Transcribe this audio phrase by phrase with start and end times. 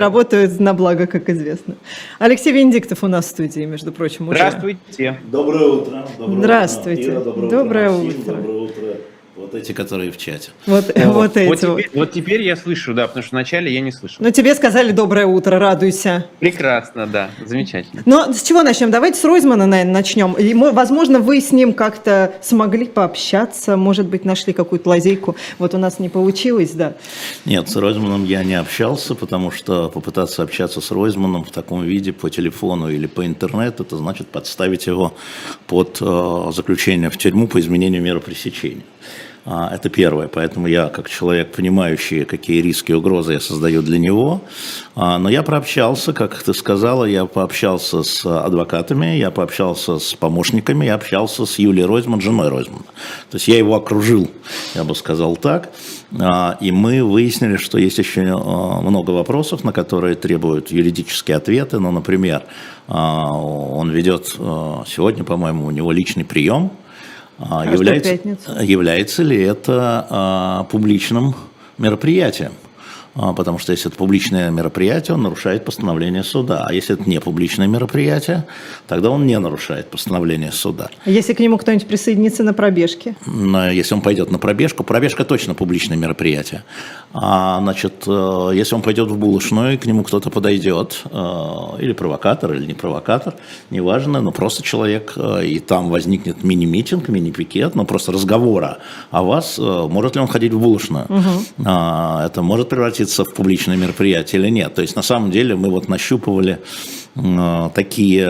[0.00, 1.76] работают на благо, как известно.
[2.18, 4.38] Алексей Венедиктов у нас в студии, между прочим, уже.
[4.38, 5.20] Здравствуйте.
[5.30, 6.06] Доброе утро.
[6.18, 7.02] Доброе Здравствуйте.
[7.02, 7.12] Утро.
[7.12, 8.04] Ира, доброе, Доброе утро.
[8.04, 8.34] Максим, утро.
[8.36, 8.96] Доброе утро.
[9.52, 10.50] Вот эти, которые в чате.
[10.66, 11.58] Вот, О, вот эти вот.
[11.58, 14.18] теперь, вот теперь я слышу, да, потому что вначале я не слышал.
[14.20, 16.26] Ну, тебе сказали доброе утро, радуйся.
[16.38, 18.02] Прекрасно, да, замечательно.
[18.06, 18.92] Но с чего начнем?
[18.92, 20.34] Давайте с Ройзмана, наверное, начнем.
[20.34, 25.34] И, мо- возможно, вы с ним как-то смогли пообщаться, может быть, нашли какую-то лазейку.
[25.58, 26.94] Вот у нас не получилось, да.
[27.44, 32.12] Нет, с Ройзманом я не общался, потому что попытаться общаться с Ройзманом в таком виде
[32.12, 35.12] по телефону или по интернету, это значит подставить его
[35.66, 38.82] под э, заключение в тюрьму по изменению меры пресечения.
[39.46, 43.98] А, Это первое, поэтому я, как человек, понимающий, какие риски и угрозы я создаю для
[43.98, 44.42] него,
[44.94, 50.84] а, но я прообщался, как ты сказала, я пообщался с адвокатами, я пообщался с помощниками,
[50.84, 52.84] я общался с Юлией Ройзман, женой Ройзмана.
[53.30, 54.30] То есть я его окружил,
[54.74, 55.70] я бы сказал так,
[56.18, 61.92] А, и мы выяснили, что есть еще много вопросов, на которые требуют юридические ответы, ну,
[61.92, 62.42] например,
[62.88, 66.72] он ведет сегодня, по-моему, у него личный прием,
[67.40, 68.18] а, является,
[68.62, 71.34] является ли это а, публичным
[71.78, 72.52] мероприятием?
[73.20, 76.64] А, Потому что если это публичное мероприятие, он нарушает постановление суда.
[76.66, 78.46] А если это не публичное мероприятие,
[78.88, 80.88] тогда он не нарушает постановление суда.
[81.04, 83.14] Если к нему кто-нибудь присоединится на пробежке.
[83.72, 86.62] Если он пойдет на пробежку, пробежка точно публичное мероприятие.
[87.12, 91.92] А, значит, э, если он пойдет в булочную, и к нему кто-то подойдет, э, или
[91.92, 93.34] провокатор, или не провокатор,
[93.70, 98.78] неважно, но просто человек, э, и там возникнет мини-митинг, мини-пикет, но просто разговора
[99.10, 101.06] о вас, может ли он ходить в булочную.
[101.64, 104.74] А, Это может превратиться в публичное мероприятие или нет.
[104.74, 106.58] То есть, на самом деле, мы вот нащупывали
[107.16, 108.26] м, такие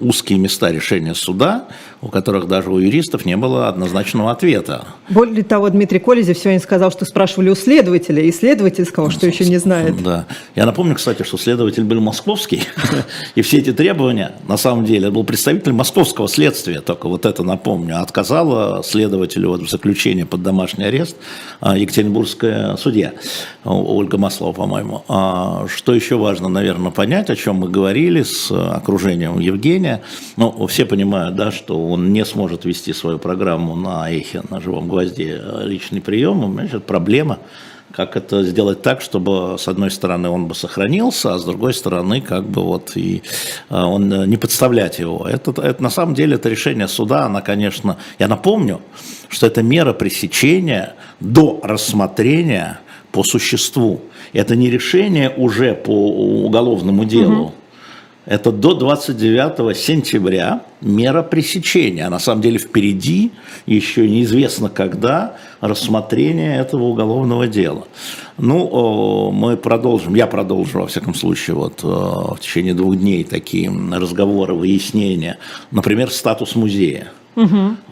[0.00, 1.66] узкие места решения суда,
[2.02, 4.84] у которых даже у юристов не было однозначного ответа.
[5.10, 9.44] Более того, Дмитрий Колезев сегодня сказал, что спрашивали у следователя, и следователь сказал, что еще
[9.44, 10.02] не знает.
[10.02, 10.26] Да.
[10.54, 12.62] Я напомню, кстати, что следователь был московский,
[13.34, 18.00] и все эти требования, на самом деле, был представитель московского следствия, только вот это напомню,
[18.00, 21.16] отказала следователю в заключении под домашний арест
[21.60, 23.12] а, екатеринбургская судья
[23.64, 25.04] а, Ольга Маслова, по-моему.
[25.08, 29.89] А, Что еще важно, наверное, понять, о чем мы говорили с окружением Евгения.
[30.36, 34.88] Ну, все понимают, да, что он не сможет вести свою программу на эхе, на живом
[34.88, 37.38] гвозде э, личный прием, значит, проблема
[37.92, 42.20] как это сделать так, чтобы с одной стороны он бы сохранился, а с другой стороны
[42.20, 43.22] как бы вот и
[43.68, 45.26] э, он э, не подставлять его.
[45.28, 48.80] Это, это на самом деле это решение суда, она, конечно, я напомню,
[49.28, 52.80] что это мера пресечения до рассмотрения
[53.12, 54.00] по существу.
[54.32, 57.54] Это не решение уже по уголовному делу.
[58.30, 62.06] Это до 29 сентября мера пресечения.
[62.06, 63.32] А на самом деле впереди,
[63.66, 67.88] еще неизвестно когда, рассмотрение этого уголовного дела.
[68.38, 74.54] Ну, мы продолжим, я продолжу, во всяком случае, вот в течение двух дней такие разговоры,
[74.54, 75.38] выяснения.
[75.72, 77.10] Например, статус музея.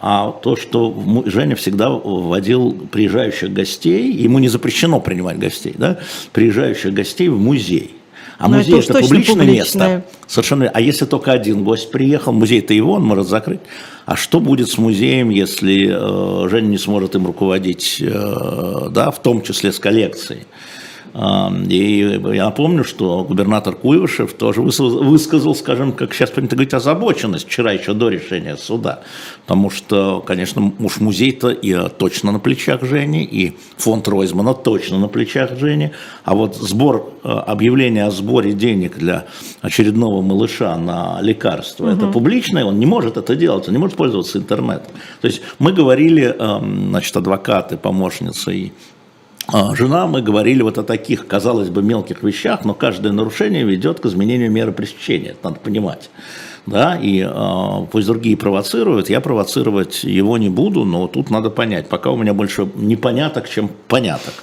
[0.01, 5.99] А то, что Женя всегда вводил приезжающих гостей, ему не запрещено принимать гостей, да,
[6.33, 7.97] приезжающих гостей в музей.
[8.39, 9.97] А Ну, это музей это, точно публичное, публичное.
[9.97, 10.05] место.
[10.29, 10.71] Совершенно.
[10.73, 13.61] А если только один гость приехал, музей-то его, он может закрыть.
[14.07, 19.21] А что будет с музеем, если э, Женя не сможет им руководить, э, да, в
[19.21, 20.47] том числе с коллекцией?
[21.19, 27.73] И я напомню, что губернатор Куйвышев тоже высказал, скажем, как сейчас принято говорить, озабоченность вчера
[27.73, 29.01] еще до решения суда.
[29.43, 34.99] Потому что, конечно, уж музей-то и э, точно на плечах Жени, и фонд Ройзмана точно
[34.99, 35.91] на плечах Жени.
[36.23, 39.27] А вот сбор, э, объявление о сборе денег для
[39.61, 44.39] очередного малыша на лекарства, это публичное, он не может это делать, он не может пользоваться
[44.39, 44.93] интернетом.
[45.21, 48.73] То есть мы говорили, эм, значит, адвокаты, помощницы и
[49.51, 54.07] Жена, мы говорили вот о таких, казалось бы, мелких вещах, но каждое нарушение ведет к
[54.07, 56.11] изменению меры пресечения, это надо понимать.
[56.67, 61.89] Да, и а, пусть другие провоцируют, я провоцировать его не буду, но тут надо понять,
[61.89, 64.35] пока у меня больше непоняток, чем поняток.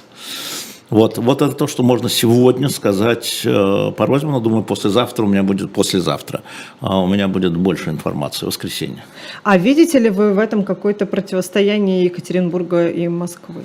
[0.89, 4.39] Вот, вот это то, что можно сегодня сказать э, по Ройзману.
[4.39, 6.41] Думаю, послезавтра у меня будет, послезавтра
[6.79, 9.03] а у меня будет больше информации, в воскресенье.
[9.43, 13.63] А видите ли вы в этом какое-то противостояние Екатеринбурга и Москвы?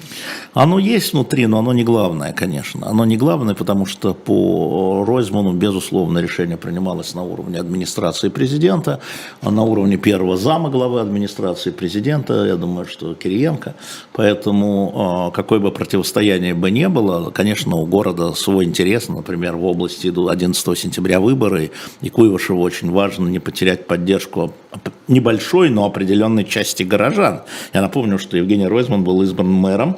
[0.54, 2.88] Оно есть внутри, но оно не главное, конечно.
[2.88, 9.00] Оно не главное, потому что по Ройзману, безусловно, решение принималось на уровне администрации президента,
[9.42, 13.74] на уровне первого зама главы администрации президента, я думаю, что Кириенко.
[14.12, 19.08] Поэтому э, какое бы противостояние бы не было, конечно, у города свой интерес.
[19.08, 21.70] Например, в области идут 11 сентября выборы,
[22.00, 24.52] и Куйвышеву очень важно не потерять поддержку
[25.08, 27.42] небольшой, но определенной части горожан.
[27.74, 29.96] Я напомню, что Евгений Ройзман был избран мэром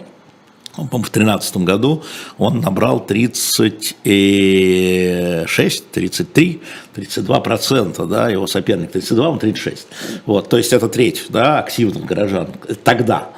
[0.77, 2.03] в 2013 году
[2.39, 6.63] он набрал 36, 33,
[6.95, 9.87] 32 процента, да, его соперник 32, он 36.
[10.25, 12.49] Вот, то есть это треть, да, активных горожан
[12.85, 13.29] тогда.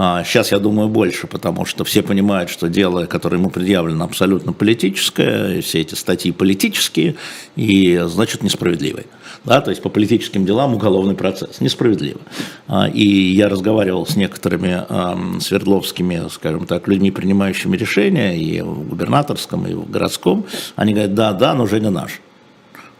[0.00, 4.52] А, Сейчас, я думаю, больше, потому что все понимают, что дело, которое ему предъявлено, абсолютно
[4.52, 7.16] политическое, все эти статьи политические,
[7.56, 9.06] и, значит, несправедливые.
[9.44, 11.60] Да, то есть по политическим делам уголовный процесс.
[11.60, 12.20] Несправедливо.
[12.68, 19.66] А, И я разговаривал с некоторыми свердловскими, скажем так, людьми, принимающими решения, и в губернаторском,
[19.66, 20.46] и в городском.
[20.76, 22.20] Они говорят, да, да, но Женя наш.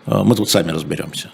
[0.06, 1.30] А, Мы тут сами разберемся.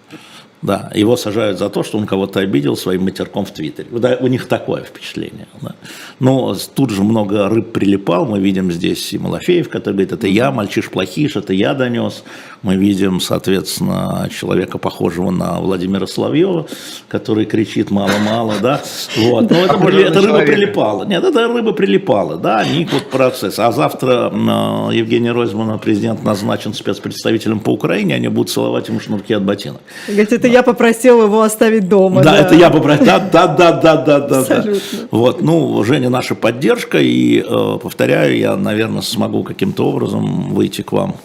[0.65, 3.87] Да, его сажают за то, что он кого-то обидел своим матерком в Твиттере.
[3.91, 5.47] Да, у них такое впечатление.
[5.61, 5.75] Да.
[6.21, 8.25] Но тут же много рыб прилипал.
[8.25, 12.25] Мы видим здесь и Малафеев, который говорит, это я, мальчиш плохиш, это я донес.
[12.65, 16.67] Мы видим, соответственно, человека, похожего на Владимира Соловьева,
[17.09, 18.81] который кричит мало-мало, да.
[19.19, 19.51] Вот.
[19.51, 21.05] Но это, при- на это рыба прилипала.
[21.05, 23.59] Нет, это рыба прилипала, да, они вот процесс.
[23.59, 29.35] А завтра э, Евгений Ройзман, президент, назначен спецпредставителем по Украине, они будут целовать ему шнурки
[29.35, 29.83] от ботинок.
[30.09, 32.23] Говорите, это я попросил его оставить дома.
[32.23, 33.05] Да, это я попросил.
[33.05, 34.65] Да, да, да, да, да, да.
[35.11, 40.93] Вот, ну, Женя, наша поддержка, и, э, повторяю, я, наверное, смогу каким-то образом выйти к
[40.93, 41.17] вам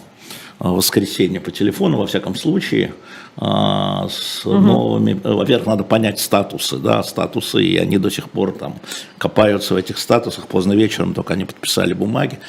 [0.60, 2.94] воскресенье по телефону, во всяком случае,
[3.38, 8.52] а, с новыми, э, во-первых, надо понять статусы, да, статусы, и они до сих пор
[8.52, 8.76] там
[9.18, 12.40] копаются в этих статусах, поздно вечером только они подписали бумаги,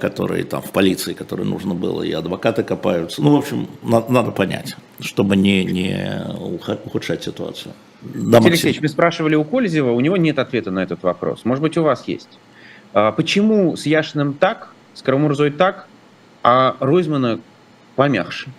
[0.00, 4.32] которые там в полиции, которые нужно было, и адвокаты копаются, ну, в общем, на- надо
[4.32, 6.24] понять, чтобы не, не
[6.84, 7.72] ухудшать ситуацию.
[8.02, 8.50] Да, Алексей?
[8.50, 11.44] Алексеевич, мы спрашивали у Кользева, у него нет ответа на этот вопрос.
[11.44, 12.28] Может быть, у вас есть.
[12.92, 15.86] А Почему с Яшиным так, с Карамурзой так,
[16.44, 17.40] а Ройзмана
[17.96, 18.50] помягче?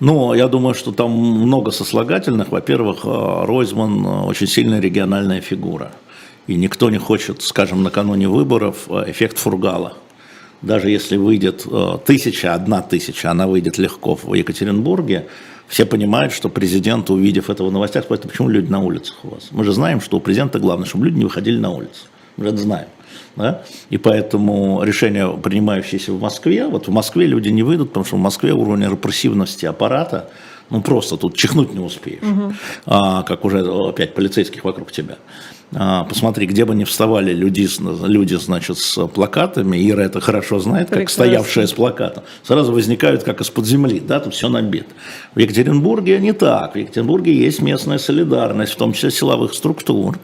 [0.00, 2.50] Ну, я думаю, что там много сослагательных.
[2.50, 5.92] Во-первых, э, Ройзман э, очень сильная региональная фигура.
[6.48, 9.96] И никто не хочет, скажем, накануне выборов э, эффект фургала.
[10.60, 11.66] Даже если выйдет
[12.04, 15.26] тысяча, одна тысяча, она выйдет легко в Екатеринбурге,
[15.66, 19.30] все понимают, что президент, увидев это в новостях, спросит, «А почему люди на улицах у
[19.30, 19.48] вас?
[19.50, 22.06] Мы же знаем, что у президента главное, чтобы люди не выходили на улицу.
[22.36, 22.88] Мы же это знаем.
[23.36, 23.62] Да?
[23.90, 28.20] И поэтому решение, принимающееся в Москве, вот в Москве люди не выйдут, потому что в
[28.20, 30.28] Москве уровень репрессивности аппарата,
[30.70, 32.22] ну просто тут чихнуть не успеешь,
[32.86, 35.16] а, как уже опять полицейских вокруг тебя.
[35.74, 40.58] А, посмотри, где бы ни вставали люди, с- люди, значит, с плакатами, Ира это хорошо
[40.58, 41.24] знает, как Прекрасно.
[41.24, 44.86] стоявшая с плакатом, сразу возникают как из-под земли, да, тут все набито.
[45.34, 50.18] В Екатеринбурге не так, в Екатеринбурге есть местная солидарность, в том числе силовых структур,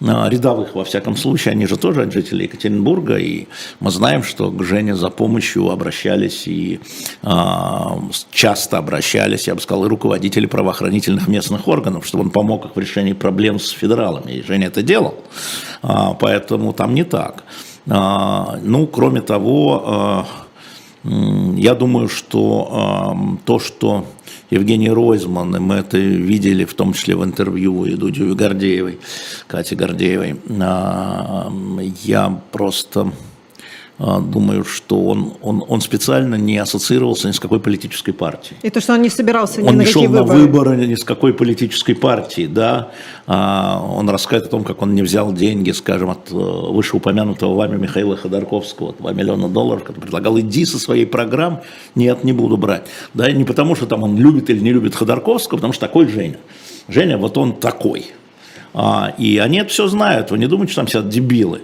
[0.00, 3.48] а, рядовых во всяком случае, они же тоже жители Екатеринбурга, и
[3.80, 6.80] мы знаем, что к Жене за помощью обращались и
[7.22, 7.98] а,
[8.32, 12.78] часто обращались, я бы сказал, и руководители правоохранительных местных органов, чтобы он помог их в
[12.78, 15.14] решении проблем с федералами, и Женя это делал,
[15.82, 17.44] А, поэтому там не так.
[17.88, 20.26] А, Ну, кроме того, а,
[21.56, 24.06] Я думаю, что то, что
[24.50, 28.98] Евгений Ройзман, и мы это видели в том числе в интервью и Дудю Гордеевой,
[29.46, 30.40] Кате Гордеевой,
[32.02, 33.12] я просто
[33.98, 38.58] думаю, что он, он, он специально не ассоциировался ни с какой политической партией.
[38.62, 40.38] И то, что он не собирался ни Он на не шел на выборы.
[40.38, 42.90] выборы ни с какой политической партии, да.
[43.26, 47.78] А, Он рассказывает о том, как он не взял деньги, скажем, от э, вышеупомянутого вами
[47.78, 51.62] Михаила Ходорковского, 2 миллиона долларов, который предлагал, иди со своей программ,
[51.94, 52.86] нет, не буду брать.
[53.14, 56.06] Да, и не потому, что там он любит или не любит Ходорковского, потому что такой
[56.06, 56.36] Женя.
[56.88, 58.12] Женя, вот он такой.
[58.74, 61.62] А, и они это все знают, вы не думаете, что там сидят дебилы.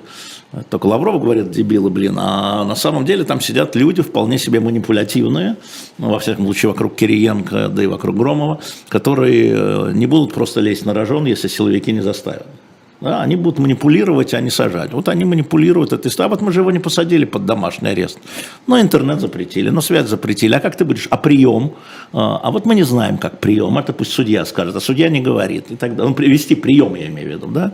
[0.68, 5.56] Только Лавров говорит, дебилы, блин, а на самом деле там сидят люди вполне себе манипулятивные,
[5.97, 10.61] ну, во всяком случае вокруг Кириенко, да и вокруг Громова, которые э, не будут просто
[10.61, 12.47] лезть на рожон, если силовики не заставят.
[13.02, 14.92] Да, они будут манипулировать, а не сажать.
[14.92, 18.18] Вот они манипулируют этой вот мы же его не посадили под домашний арест.
[18.68, 20.54] Но интернет запретили, но связь запретили.
[20.54, 21.73] А как ты говоришь, а прием?
[22.12, 23.76] А а вот мы не знаем, как прием.
[23.76, 25.73] Это пусть судья скажет, а судья не говорит.
[25.73, 27.73] И тогда, ну, привести прием, я имею в виду, да?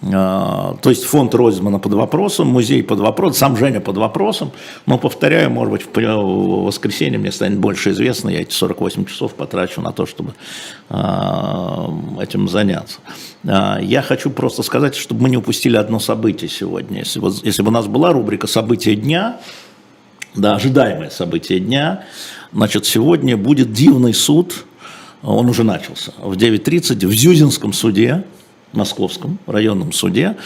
[0.00, 4.52] А, То есть фонд Ройзмана под вопросом, музей под вопросом, сам Женя под вопросом.
[4.86, 9.80] Но, повторяю, может быть, в воскресенье мне станет больше известно, я эти 48 часов потрачу
[9.80, 10.34] на то, чтобы
[10.88, 12.98] а, этим заняться.
[13.46, 17.00] А, Я хочу просто сказать, чтобы мы не упустили одно событие сегодня.
[17.00, 19.40] Если, вот- если бы у нас была рубрика «События дня»,
[20.34, 22.04] да, ожидаемое событие дня,
[22.52, 24.64] значит, сегодня будет дивный суд,
[25.22, 28.24] он уже начался, в 9.30 в Зюзинском суде,
[28.72, 30.36] Московском районном суде,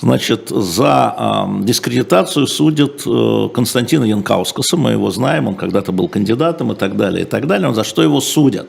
[0.00, 6.72] значит, за э, дискредитацию судят э, Константина Янкаускаса, мы его знаем, он когда-то был кандидатом
[6.72, 7.72] и так далее, и так далее.
[7.74, 8.68] За что его судят?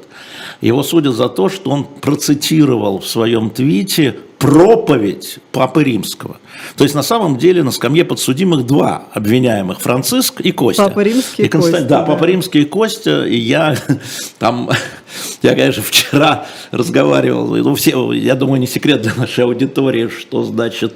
[0.62, 6.38] Его судят за то, что он процитировал в своем твите проповедь Папы Римского.
[6.78, 10.86] То есть на самом деле на скамье подсудимых два обвиняемых, Франциск и Костя.
[10.86, 12.06] Папа Римский и Константин- Костя, Да, да.
[12.06, 13.76] Папа Римский и Костя, и я
[14.40, 14.70] там,
[15.42, 20.96] я, конечно, вчера разговаривал, ну, все, я думаю, не секрет для нашей аудитории, что, значит,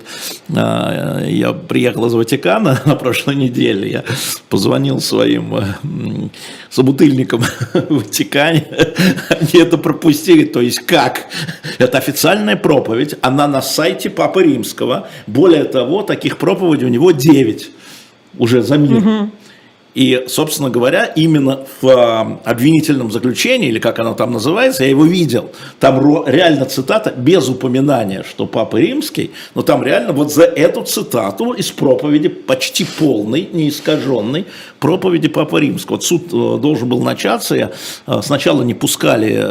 [0.50, 4.04] э, я приехал из Ватикана на прошлой неделе, я
[4.48, 5.64] позвонил своим э,
[6.70, 8.68] собутыльникам в Ватикане,
[9.30, 11.28] они это пропустили, то есть как?
[11.78, 17.72] Это официальная проповедь, она на сайте Папы Римского, более того, таких проповедей у него 9
[18.38, 19.30] уже за мир.
[19.96, 25.06] И, собственно говоря, именно в а, обвинительном заключении, или как оно там называется, я его
[25.06, 30.84] видел, там реально цитата, без упоминания, что Папа Римский, но там реально вот за эту
[30.84, 34.46] цитату из проповеди, почти полной, не искаженной,
[34.80, 35.96] проповеди Папы Римского.
[35.96, 37.72] Вот суд э, должен был начаться, я,
[38.08, 39.44] э, сначала не пускали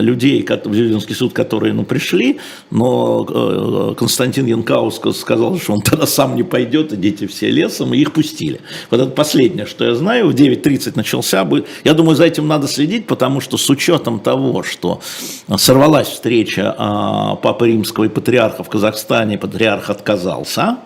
[0.00, 2.40] людей в Зеленский суд, которые ну, пришли,
[2.70, 7.98] но э, Константин Янкаускас сказал, что он тогда сам не пойдет, идите все лесом, и
[7.98, 8.60] их пустили.
[8.90, 11.64] Вот это последнее, что я знаю, в 9.30 начался бы.
[11.84, 15.00] Я думаю, за этим надо следить, потому что с учетом того, что
[15.56, 20.78] сорвалась встреча а, Папы Римского и патриарха в Казахстане, патриарх отказался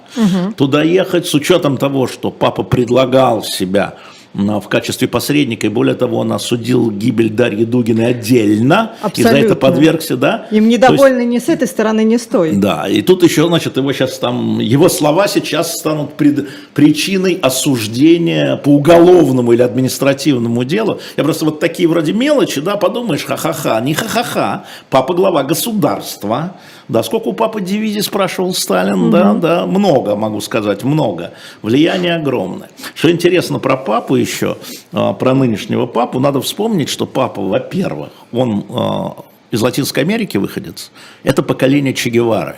[0.57, 3.95] туда ехать, с учетом того, что Папа предлагал себя
[4.33, 9.37] в качестве посредника, и более того, он осудил гибель Дарьи Дугиной отдельно, и за это
[9.37, 9.55] Абсолютно.
[9.57, 10.47] подвергся, да?
[10.53, 12.53] Им То есть- недовольны ни с этой стороны, ни с той.
[12.53, 18.57] да, и тут еще, значит, его сейчас там, его слова сейчас станут пред- причиной осуждения
[18.57, 21.01] по уголовному или административному делу.
[21.17, 26.55] Я просто вот такие вроде мелочи, да, подумаешь, ха-ха-ха, не ха-ха-ха, папа глава государства,
[26.91, 31.33] да, сколько у папы дивизий спрашивал Сталин, да, да, много, могу сказать, много,
[31.63, 32.69] влияние огромное.
[32.95, 34.57] Что интересно про папу еще,
[34.93, 39.17] а, про нынешнего папу, надо вспомнить, что папа, во-первых, он а,
[39.51, 40.91] из Латинской Америки выходец,
[41.23, 42.57] это поколение Че Гевары.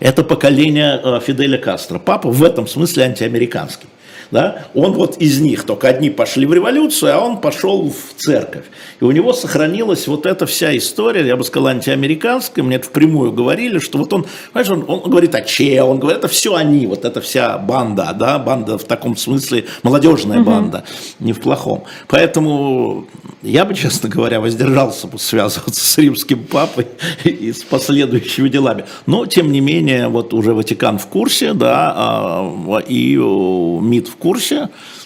[0.00, 1.98] Это поколение э, Фиделя Кастро.
[1.98, 3.88] Папа в этом смысле антиамериканский.
[4.34, 4.66] Да?
[4.74, 8.64] Он вот из них, только одни пошли в революцию, а он пошел в церковь.
[8.98, 12.64] И у него сохранилась вот эта вся история, я бы сказал, антиамериканская.
[12.64, 16.18] Мне это впрямую говорили, что вот он, знаешь, он, он говорит о Че, он говорит,
[16.18, 20.82] это все они, вот эта вся банда, да, банда в таком смысле, молодежная банда,
[21.20, 21.84] не в плохом.
[22.08, 23.06] Поэтому
[23.44, 26.88] я бы, честно говоря, воздержался бы связываться с римским папой
[27.24, 28.84] и с последующими делами.
[29.06, 34.16] Но, тем не менее, вот уже Ватикан в курсе, да, а, и о, МИД в
[34.16, 34.23] курсе,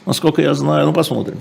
[0.06, 0.86] насколько я знаю.
[0.86, 1.40] Ну, посмотрим.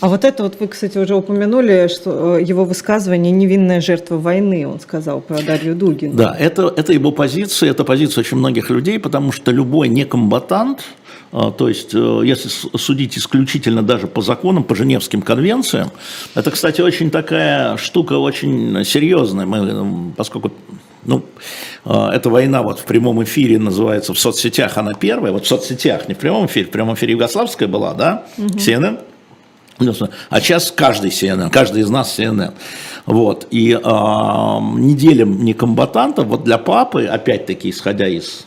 [0.00, 4.68] А вот это вот вы, кстати, уже упомянули, что э, его высказывание «невинная жертва войны»,
[4.68, 6.14] он сказал про Дарью Дугину.
[6.14, 10.84] Да, это, это его позиция, это позиция очень многих людей, потому что любой некомбатант,
[11.32, 15.90] а, то есть, э, если судить исключительно даже по законам, по Женевским конвенциям,
[16.34, 20.52] это, кстати, очень такая штука, очень серьезная, Мы, поскольку
[21.06, 21.24] ну,
[21.84, 26.08] э, эта война вот в прямом эфире называется в соцсетях, она первая, вот в соцсетях,
[26.08, 29.00] не в прямом эфире, в прямом эфире Югославская была, да, CNN,
[30.30, 32.54] а сейчас каждый CNN, каждый из нас CNN.
[33.04, 33.46] Вот.
[33.50, 38.46] И э, неделям некомбатантов, вот для папы, опять-таки, исходя из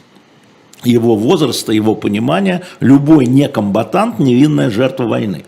[0.83, 5.43] его возраста, его понимания, любой некомбатант– невинная жертва войны.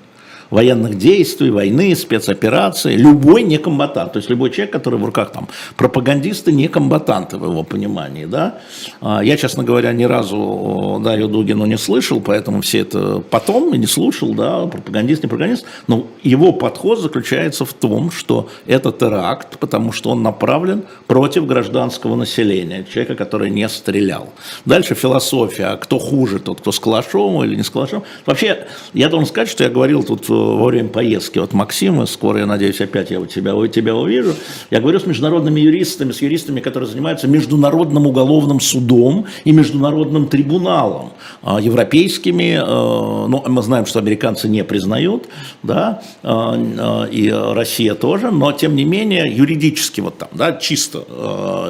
[0.52, 6.52] Военных действий, войны, спецопераций, любой некомбатант, то есть любой человек, который в руках там пропагандисты,
[6.52, 8.60] не комбатанты в его понимании, да.
[9.02, 13.78] А, Я, честно говоря, ни разу Дарью Дугину не слышал, поэтому все это потом и
[13.78, 19.58] не слушал, да, пропагандист, не пропагандист, но его подход заключается в том, что это теракт,
[19.58, 24.34] потому что он направлен против гражданского населения, человека, который не стрелял.
[24.66, 28.04] Дальше философия, кто хуже, тот, кто с калашом или не с калашом.
[28.26, 32.40] Вообще, я должен сказать, что я говорил тут э, во время поездки от Максима, скоро,
[32.40, 34.34] я надеюсь, опять я у тебя, у тебя увижу,
[34.70, 41.12] я говорю с международными юристами, с юристами, которые занимаются международным уголовным судом и международным трибуналом,
[41.44, 45.26] а, европейскими, э, ну, мы знаем, что американцы не признают,
[45.64, 51.04] да, э, э, и Россия тоже, но, тем не менее, юридически вот там, да, чисто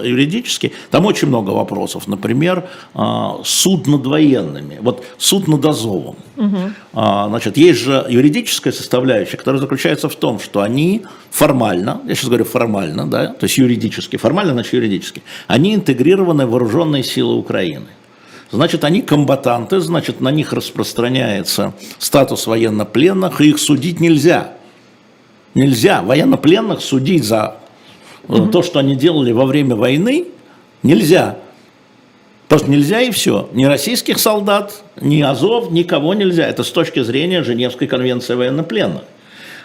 [0.04, 2.08] юридически, там очень много вопросов.
[2.08, 2.68] Например,
[3.44, 6.16] суд над военными, вот суд над Азовом.
[6.94, 8.06] А, Значит, есть же
[8.62, 13.46] юридическая составляющая, которая заключается в том, что они формально, я сейчас говорю формально, да, то
[13.46, 17.88] есть юридически, формально, значит юридически, они интегрированы в вооруженные силы Украины.
[18.52, 24.54] Значит, они комбатанты, значит, на них распространяется статус военнопленных, и их судить нельзя.
[25.56, 27.56] Нельзя военнопленных судить за
[28.28, 30.28] э, то, что они делали во время войны,
[30.84, 31.38] нельзя.
[32.58, 33.48] Что нельзя и все.
[33.54, 36.46] Ни российских солдат, ни Азов, никого нельзя.
[36.46, 39.04] Это с точки зрения Женевской конвенции военнопленных.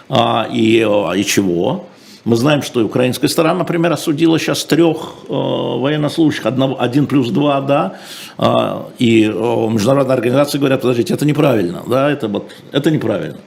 [0.07, 1.85] А, и, а, и чего?
[2.23, 7.61] Мы знаем, что украинская сторона, например, осудила сейчас трех э, военнослужащих, одного, один плюс два,
[7.61, 7.99] да,
[8.37, 13.37] э, и э, международные организации говорят, подождите, это неправильно, да, это, вот, это неправильно.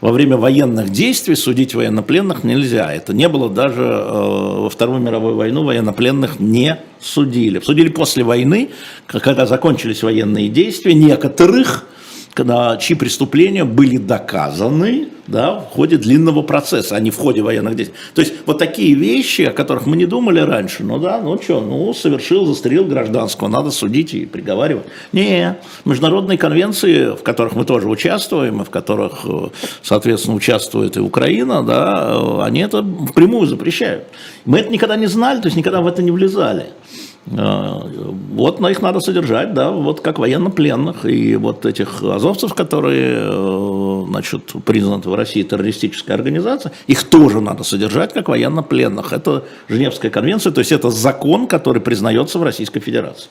[0.00, 2.92] Во время военных действий судить военнопленных нельзя.
[2.92, 7.60] Это не было даже э, во Вторую мировую войну военнопленных не судили.
[7.60, 8.70] Судили после войны,
[9.06, 11.84] когда закончились военные действия, некоторых
[12.34, 17.76] когда, чьи преступления были доказаны да, в ходе длинного процесса, а не в ходе военных
[17.76, 17.96] действий.
[18.14, 21.60] То есть вот такие вещи, о которых мы не думали раньше, ну да, ну что,
[21.60, 24.86] ну совершил, застрелил гражданского, надо судить и приговаривать.
[25.12, 29.48] Не, международные конвенции, в которых мы тоже участвуем, и в которых, э,
[29.82, 34.04] соответственно, участвует и Украина, да, э, они это впрямую запрещают.
[34.44, 36.66] Мы это никогда не знали, то есть никогда в это не влезали.
[37.30, 37.80] Э,
[38.32, 44.04] вот на их надо содержать, да, вот как военнопленных и вот этих азовцев, которые, э,
[44.08, 49.12] значит, признаны в России террористической организацией, их тоже надо содержать как военнопленных.
[49.12, 53.28] Это Женевская конвенция, то есть это закон, который признается в Российской Федерации.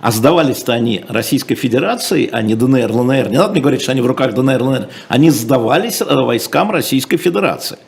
[0.00, 3.30] А сдавались-то они Российской Федерации, а не ДНР, ЛНР.
[3.30, 4.88] Не надо мне говорить, что они в руках ДНР, ЛНР.
[5.08, 7.78] Они сдавались э, войскам Российской Федерации.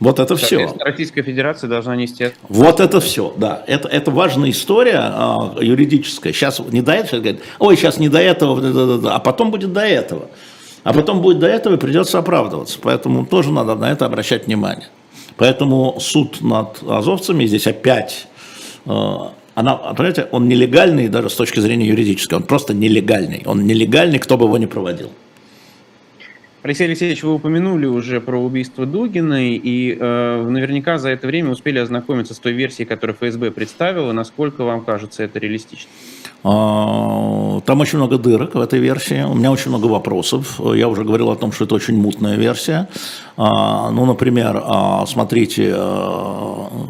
[0.00, 0.74] Вот это все.
[0.80, 2.30] Российская Федерация должна нести.
[2.48, 3.62] Вот это все, да.
[3.66, 6.32] Это, это важная история а, юридическая.
[6.32, 10.28] Сейчас не до этого, говорит, ой, сейчас не до этого, а потом будет до этого.
[10.82, 12.78] А потом будет до этого и придется оправдываться.
[12.80, 14.88] Поэтому тоже надо на это обращать внимание.
[15.36, 18.26] Поэтому суд над азовцами здесь опять,
[18.86, 23.42] а, она, понимаете, он нелегальный даже с точки зрения юридической, он просто нелегальный.
[23.44, 25.10] Он нелегальный, кто бы его ни проводил.
[26.62, 31.78] Алексей Алексеевич, вы упомянули уже про убийство Дугиной, и э, наверняка за это время успели
[31.78, 34.12] ознакомиться с той версией, которую ФСБ представила.
[34.12, 35.88] Насколько вам кажется это реалистично?
[36.44, 40.60] А, там очень много дырок в этой версии, у меня очень много вопросов.
[40.74, 42.90] Я уже говорил о том, что это очень мутная версия.
[43.38, 45.74] А, ну, например, а, смотрите,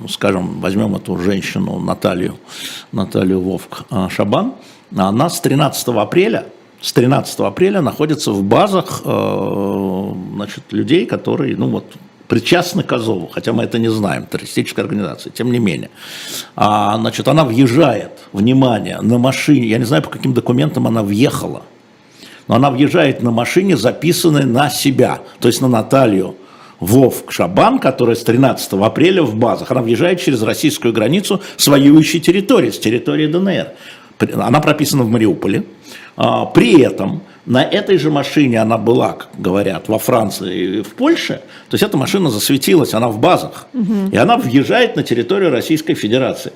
[0.09, 2.35] скажем, возьмем эту женщину Наталью,
[2.91, 4.55] Наталью Вовк Шабан.
[4.97, 6.47] Она с 13 апреля
[6.81, 11.85] с 13 апреля находится в базах э, значит, людей, которые, ну вот,
[12.27, 15.91] причастны к Азову, хотя мы это не знаем, террористическая организация, тем не менее.
[16.55, 21.63] А, значит, она въезжает, внимание, на машине, я не знаю, по каким документам она въехала,
[22.47, 26.37] но она въезжает на машине, записанной на себя, то есть на Наталью
[26.79, 32.21] Вовк Шабан, которая с 13 апреля в базах, она въезжает через российскую границу с воюющей
[32.21, 33.69] территории, с территории ДНР.
[34.21, 35.65] Она прописана в Мариуполе,
[36.17, 40.95] а, при этом на этой же машине она была, как говорят, во Франции и в
[40.95, 41.41] Польше.
[41.69, 43.67] То есть эта машина засветилась, она в базах.
[43.75, 44.11] Угу.
[44.13, 46.53] И она въезжает на территорию Российской Федерации.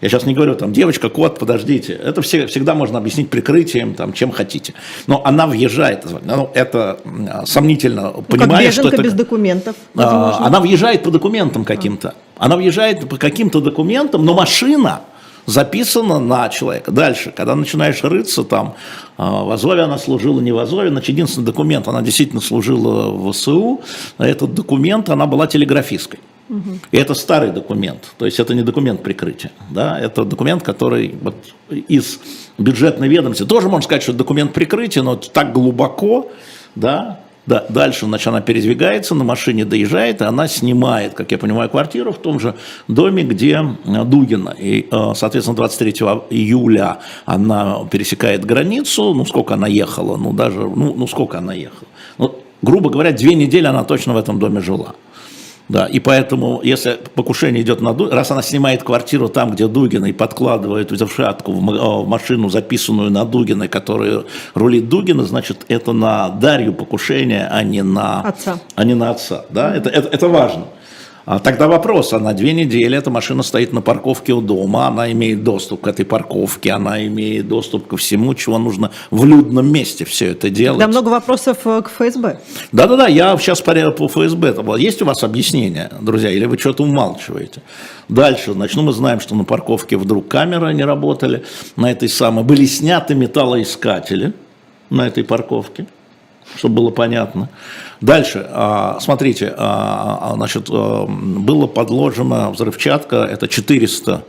[0.00, 1.94] Я сейчас не говорю, там, девочка, кот, подождите.
[1.94, 4.74] Это все, всегда можно объяснить прикрытием, там, чем хотите.
[5.06, 6.04] Но она въезжает.
[6.24, 6.98] Ну, это
[7.46, 9.02] сомнительно, ну, понимаешь, что это...
[9.02, 10.44] без документов, возможно.
[10.44, 12.14] Она въезжает по документам каким-то.
[12.36, 15.00] Она въезжает по каким-то документам, но машина
[15.46, 16.90] записано на человека.
[16.90, 18.74] Дальше, когда начинаешь рыться там,
[19.16, 23.32] а, в Азове она служила, не в Азове, значит, единственный документ, она действительно служила в
[23.32, 23.80] ВСУ,
[24.18, 26.20] этот документ, она была телеграфисткой.
[26.92, 31.34] И это старый документ, то есть это не документ прикрытия, да, это документ, который вот
[31.70, 32.20] из
[32.58, 36.30] бюджетной ведомости, тоже можно сказать, что это документ прикрытия, но так глубоко,
[36.74, 41.68] да, да, дальше, значит, она передвигается, на машине доезжает, и она снимает, как я понимаю,
[41.68, 42.54] квартиру в том же
[42.88, 44.54] доме, где э, Дугина.
[44.58, 45.92] И, э, соответственно, 23
[46.30, 49.12] июля она пересекает границу.
[49.14, 50.16] Ну, сколько она ехала?
[50.16, 51.88] Ну, даже, ну, ну сколько она ехала?
[52.16, 54.94] Ну, грубо говоря, две недели она точно в этом доме жила.
[55.68, 60.06] Да, и поэтому, если покушение идет на Дугина, раз она снимает квартиру там, где Дугина,
[60.06, 64.24] и подкладывает в шатку в машину, записанную на Дугина, которая
[64.54, 68.58] рулит Дугина, значит, это на Дарью покушение, а не на отца.
[68.74, 69.74] А не на отца да?
[69.74, 70.64] это, это, это важно.
[71.26, 75.10] А тогда вопрос, а на две недели эта машина стоит на парковке у дома, она
[75.12, 80.04] имеет доступ к этой парковке, она имеет доступ ко всему, чего нужно в людном месте
[80.04, 80.80] все это делать.
[80.80, 82.40] Да, много вопросов э, к ФСБ.
[82.72, 84.54] Да-да-да, я сейчас по, по ФСБ.
[84.78, 87.62] Есть у вас объяснение, друзья, или вы что-то умалчиваете?
[88.10, 91.44] Дальше, значит, ну мы знаем, что на парковке вдруг камеры не работали,
[91.76, 94.34] на этой самой, были сняты металлоискатели
[94.90, 95.86] на этой парковке
[96.56, 97.48] чтобы было понятно.
[98.00, 104.24] Дальше, а, смотрите, а, а, значит, было подложено взрывчатка, это 400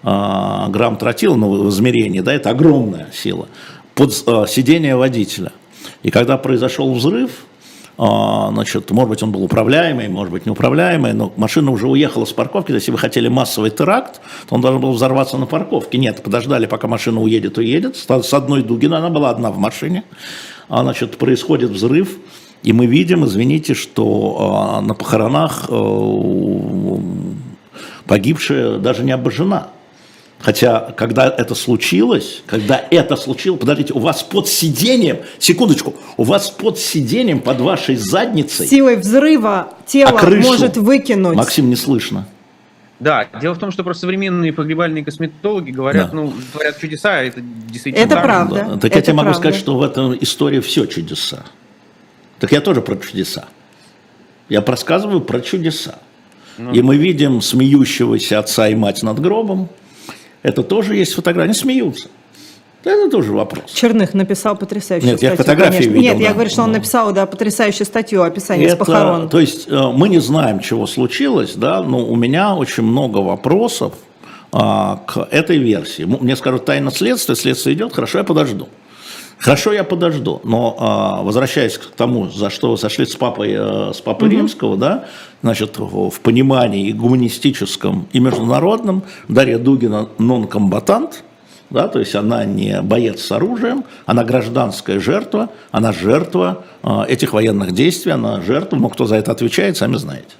[0.00, 3.48] грамм тротила ну, измерении, да, это огромная сила,
[3.94, 4.14] под
[4.48, 5.52] сидение водителя.
[6.04, 7.32] И когда произошел взрыв,
[7.96, 12.70] значит, может быть, он был управляемый, может быть, неуправляемый, но машина уже уехала с парковки,
[12.70, 15.98] если вы хотели массовый теракт, то он должен был взорваться на парковке.
[15.98, 17.96] Нет, подождали, пока машина уедет, уедет.
[17.96, 20.04] С одной Дугина, она была одна в машине,
[20.68, 22.18] а, значит, происходит взрыв,
[22.62, 26.96] И мы видим, извините, что э, на похоронах э,
[28.06, 29.68] погибшая даже не обожжена.
[30.40, 36.50] Хотя, когда это случилось, когда это случилось, подождите, у вас под сиденьем, секундочку, у вас
[36.50, 41.36] под сиденьем, под вашей задницей, Силой взрыва тело а может выкинуть.
[41.36, 42.26] Максим, не слышно.
[43.00, 46.16] Да, дело в том, что просто современные погребальные косметологи говорят, Да.
[46.16, 48.24] ну, говорят чудеса, это действительно Это так.
[48.24, 48.66] правда.
[48.70, 49.38] Да, Так я это тебе могу правда.
[49.40, 51.44] сказать, что в этой истории все чудеса.
[52.40, 53.46] Так я тоже про чудеса.
[54.48, 55.98] Я рассказываю про чудеса.
[56.56, 56.72] Ну.
[56.72, 59.68] И мы видим смеющегося отца и мать над гробом.
[60.42, 61.44] Это тоже есть фотография.
[61.50, 62.08] Они смеются.
[62.84, 63.70] Это тоже вопрос.
[63.72, 65.44] Черных написал потрясающую Нет, я статью.
[65.44, 65.90] фотографии конечно.
[65.94, 66.34] видел, Нет, я да.
[66.34, 66.78] говорю, что он Да.
[66.78, 69.28] написал, да, потрясающую статью описание с Это, похорон.
[69.28, 73.94] то есть э, мы не знаем, чего случилось, да, но у меня очень много вопросов
[74.52, 76.04] а, к этой версии.
[76.04, 78.68] Мне скажут, тайна следствия, следствие идет, хорошо, я подожду.
[79.38, 83.92] Хорошо, я подожду, но а, возвращаясь к тому, за что вы сошли с папой, э,
[83.92, 85.04] с папой Римского, да,
[85.42, 91.22] значит, в в понимании и гуманистическом, и международном, Дарья Дугина нон-комбатант,
[91.70, 97.32] да, то есть она не боец с оружием, она гражданская жертва, она жертва э, этих
[97.32, 100.34] военных действий, она жертва, но кто за это отвечает, сами знаете.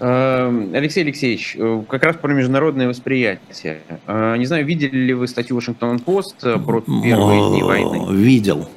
[0.00, 3.80] Э, Алексей Алексеевич, э, как раз про международное восприятие.
[4.06, 8.06] Э, Не знаю, видели ли вы статью Вашингтон-Пост э, про первые дни войны?
[8.14, 8.68] Видел.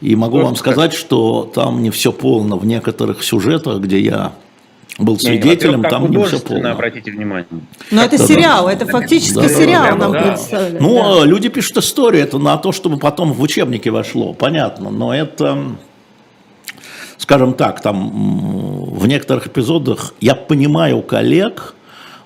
[0.00, 0.92] И могу Что вам сказать?
[0.92, 4.32] сказать, что там не все полно в некоторых сюжетах, где я
[4.98, 6.72] был свидетелем, как там не все полно.
[6.72, 7.46] обратите внимание.
[7.90, 8.72] Но это да, сериал, да.
[8.72, 10.22] это фактически Да, сериал да, нам да.
[10.22, 10.80] представляют.
[10.80, 11.24] Ну, да.
[11.26, 15.76] люди пишут историю, это на то, чтобы потом в учебники вошло, понятно, но это,
[17.18, 18.10] скажем так, там
[18.94, 21.74] в некоторых эпизодах я понимаю коллег,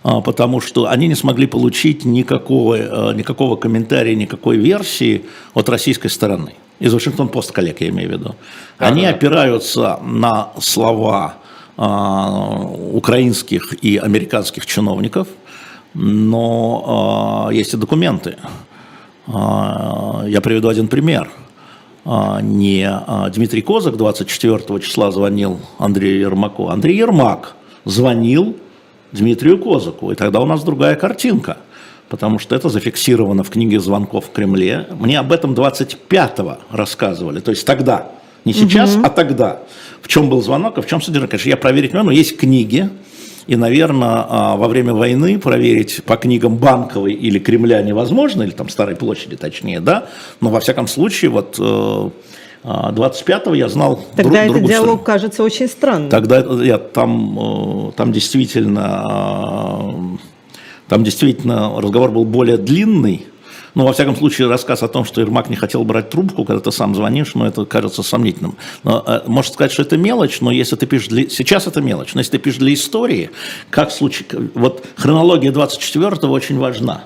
[0.03, 6.09] а, потому что они не смогли получить никакого, э, никакого комментария, никакой версии от российской
[6.09, 6.55] стороны.
[6.79, 8.37] Из Вашингтон-Пост коллег, я имею в виду.
[8.79, 9.17] Они Да-да-да.
[9.17, 11.40] опираются на слова а,
[11.81, 15.29] украинских и американских чиновников,
[15.95, 18.37] но а, есть и документы.
[19.27, 21.31] А, Я приведу один пример.
[22.05, 26.69] А, Не а, Дмитрий Козак 24 числа звонил Андрею Ермаку.
[26.69, 28.57] Андрей Ермак звонил
[29.13, 30.13] Дмитрию Козаку.
[30.13, 31.57] И тогда у нас другая картинка.
[32.09, 34.87] Потому что это зафиксировано в книге звонков в Кремле.
[34.99, 37.41] Мне об этом 25-го рассказывали.
[37.41, 38.11] То есть тогда.
[38.45, 39.61] Не сейчас, а тогда.
[40.03, 41.29] В чем был звонок, а в чем содержание.
[41.29, 42.89] Конечно, я проверить могу, но есть книги.
[43.47, 48.69] И, наверное, а, во время войны проверить по книгам Банковой или Кремля невозможно, или там
[48.69, 50.07] Старой площади точнее, да,
[50.41, 52.11] но во всяком случае, вот э,
[52.63, 54.99] а, 25-го я знал Тогда друг- этот диалог сторону.
[55.05, 56.11] кажется очень странным.
[56.11, 60.17] Тогда я, там, э, там действительно, э,
[60.89, 63.27] там действительно разговор был более длинный.
[63.75, 66.73] Ну, во всяком случае, рассказ о том, что Ермак не хотел брать трубку, когда ты
[66.73, 68.57] сам звонишь, ну, это кажется сомнительным.
[68.85, 71.29] Но, э, можно сказать, что это мелочь, но если ты пишешь для...
[71.29, 73.31] Сейчас это мелочь, но если ты пишешь для истории,
[73.71, 74.27] как случай...
[74.55, 77.05] Вот хронология 24-го очень важна.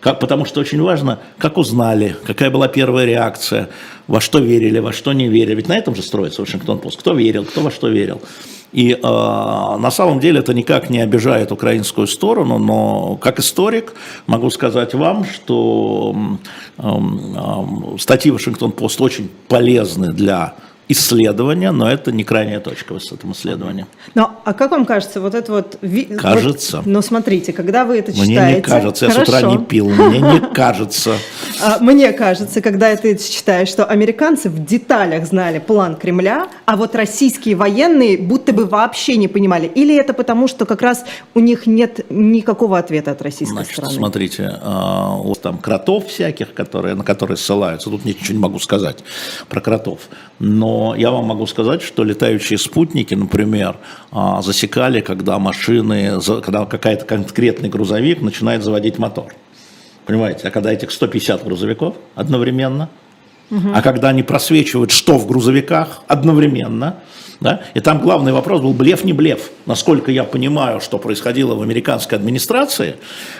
[0.00, 3.68] Как, потому что очень важно, как узнали, какая была первая реакция,
[4.06, 5.56] во что верили, во что не верили.
[5.56, 7.00] Ведь на этом же строится Вашингтон-Пост.
[7.00, 8.22] Кто верил, кто во что верил.
[8.72, 13.94] И э, на самом деле это никак не обижает украинскую сторону, но как историк
[14.26, 16.38] могу сказать вам, что м,
[16.78, 20.54] м, статьи Вашингтон-Пост очень полезны для
[20.88, 23.86] исследования, но это не крайняя точка в этом исследовании.
[24.14, 25.78] Но, а как вам кажется, вот это вот...
[26.18, 26.78] Кажется.
[26.78, 28.56] вот- ну, смотрите, когда вы это Мне читаете...
[28.56, 31.14] не кажется, я с утра не пил, мне не кажется.
[31.62, 36.94] А, Мне кажется, когда ты читаешь, что американцы в деталях знали план Кремля, а вот
[36.94, 39.66] российские военные будто бы вообще не понимали.
[39.66, 43.94] Или это потому, что как раз у них нет никакого ответа от российской Значит, стороны?
[43.94, 49.04] смотрите, а, вот там кротов всяких, которые, на которые ссылаются, тут ничего не могу сказать
[49.48, 50.00] про кротов,
[50.38, 53.76] но я вам могу сказать, что летающие спутники, например,
[54.10, 59.34] а, засекали, когда машины, когда какая-то конкретный грузовик начинает заводить мотор.
[60.06, 62.88] Понимаете, а когда этих 150 грузовиков одновременно,
[63.50, 66.96] а когда они просвечивают, что в грузовиках одновременно,
[67.40, 69.50] да, и там главный вопрос был блеф, не блеф.
[69.66, 72.96] Насколько я понимаю, что происходило в американской администрации,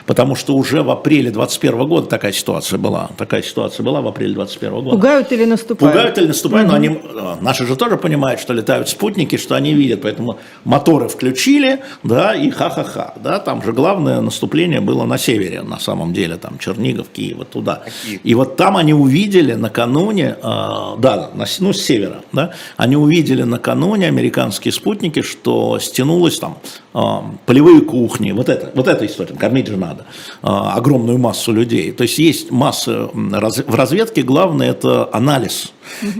[0.06, 3.10] потому что уже в апреле 21 года такая ситуация была.
[3.16, 4.90] Такая ситуация была в апреле 21 года.
[4.90, 5.94] Пугают или наступают?
[5.94, 9.74] Пугают или наступают, но они, э, наши же тоже понимают, что летают спутники, что они
[9.74, 15.62] видят, поэтому моторы включили, да, и ха-ха-ха, да, там же главное наступление было на севере,
[15.62, 17.82] на самом деле, там Чернигов, Киев, вот туда.
[18.04, 18.20] Киев.
[18.22, 23.42] И вот там они увидели накануне а, да, на, ну, с севера, да, они увидели
[23.42, 26.58] накануне американские спутники, что стянулось там
[26.94, 30.06] а, полевые кухни, вот это, вот эта история, кормить же надо,
[30.42, 31.92] а, огромную массу людей.
[31.92, 35.72] То есть есть масса, в разведке главное это анализ.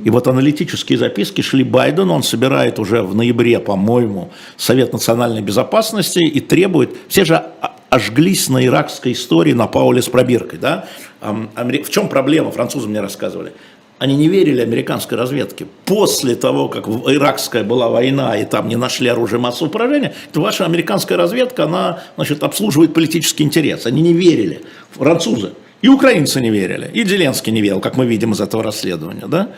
[0.03, 6.21] И вот аналитические записки шли Байдену, он собирает уже в ноябре, по-моему, Совет национальной безопасности
[6.21, 7.45] и требует, все же
[7.91, 10.59] ожглись на иракской истории, на Пауле с пробиркой.
[10.59, 10.87] Да?
[11.21, 13.53] В чем проблема, французы мне рассказывали.
[13.99, 15.67] Они не верили американской разведке.
[15.85, 20.65] После того, как иракская была война, и там не нашли оружие массового поражения, то ваша
[20.65, 23.87] американская разведка, она значит, обслуживает политический интерес.
[23.87, 24.63] Они не верили.
[24.93, 25.53] Французы.
[25.81, 29.27] И украинцы не верили, и Зеленский не верил, как мы видим из этого расследования.
[29.29, 29.51] Да?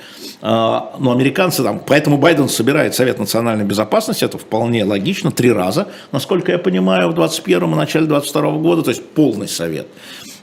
[0.42, 5.88] А, но американцы там, поэтому Байден собирает Совет национальной безопасности, это вполне логично, три раза,
[6.12, 9.87] насколько я понимаю, в 21 и начале 22 года, то есть полный совет.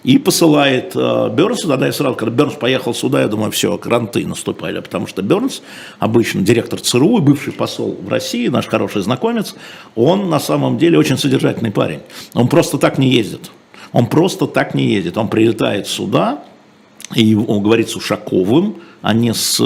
[0.03, 1.29] И посылает э,
[1.67, 5.61] тогда я сразу, когда Бернс поехал сюда, я думаю, все, кранты наступали, потому что Бернс,
[5.99, 9.55] обычно директор ЦРУ, бывший посол в России, наш хороший знакомец,
[9.95, 11.99] он на самом деле очень содержательный парень.
[12.33, 13.51] Он просто так не ездит.
[13.91, 15.17] Он просто так не ездит.
[15.17, 16.43] Он прилетает сюда,
[17.15, 19.63] и он говорит с Ушаковым, а не с э,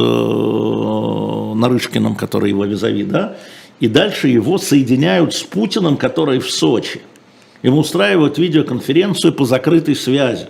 [1.56, 3.36] Нарышкиным, который его визави, да,
[3.80, 7.02] и дальше его соединяют с Путиным, который в Сочи.
[7.64, 10.48] Ему устраивают видеоконференцию по закрытой связи.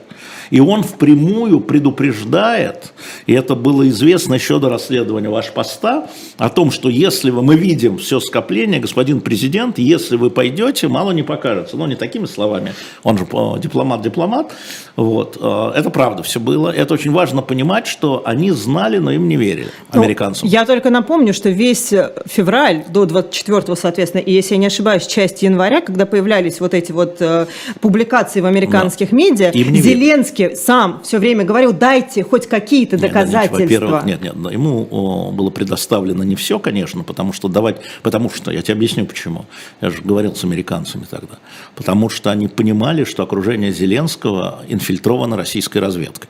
[0.52, 2.94] И он впрямую предупреждает,
[3.26, 7.56] и это было известно еще до расследования вашего поста, о том, что если вы, мы
[7.56, 11.78] видим все скопление, господин президент, если вы пойдете, мало не покажется.
[11.78, 14.52] Но ну, не такими словами, он же дипломат-дипломат.
[14.98, 15.38] Вот.
[15.40, 16.70] Э, это правда все было.
[16.70, 20.48] Это очень важно понимать, что они знали, но им не верили, ну, американцам.
[20.48, 21.94] Я только напомню, что весь
[22.26, 26.92] февраль до 24 соответственно, и если я не ошибаюсь, часть января, когда появлялись вот эти
[26.92, 27.46] вот э,
[27.80, 29.16] публикации в американских да.
[29.16, 33.58] медиа, Зеленский Зеленский сам все время говорил, дайте хоть какие-то доказательства.
[33.60, 38.52] Нет, во-первых, нет, нет, ему было предоставлено не все, конечно, потому что давать, потому что,
[38.52, 39.46] я тебе объясню почему,
[39.82, 41.38] я же говорил с американцами тогда,
[41.76, 46.30] потому что они понимали, что окружение Зеленского инфильтровано российской разведкой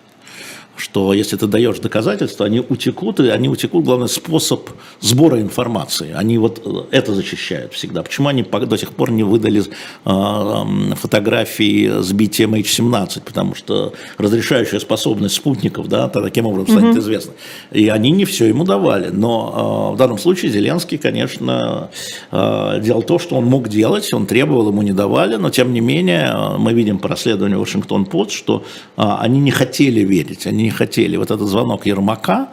[0.81, 6.11] что если ты даешь доказательства, они утекут, и они утекут, главный способ сбора информации.
[6.11, 8.01] Они вот э, это защищают всегда.
[8.01, 13.21] Почему они до сих пор не выдали э, фотографии сбития MH17?
[13.23, 16.99] Потому что разрешающая способность спутников, да, таким образом станет угу.
[16.99, 17.33] известна.
[17.71, 19.09] И они не все ему давали.
[19.09, 21.89] Но э, в данном случае Зеленский, конечно,
[22.31, 26.57] делал то, что он мог делать, он требовал, ему не давали, но тем не менее
[26.57, 28.63] мы видим по расследованию Вашингтон-Пост, что
[28.95, 31.17] они не хотели верить, они не хотели.
[31.17, 32.49] Вот этот звонок Ермака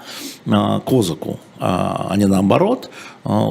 [0.47, 2.91] э, Козаку, а не наоборот,
[3.31, 3.51] а,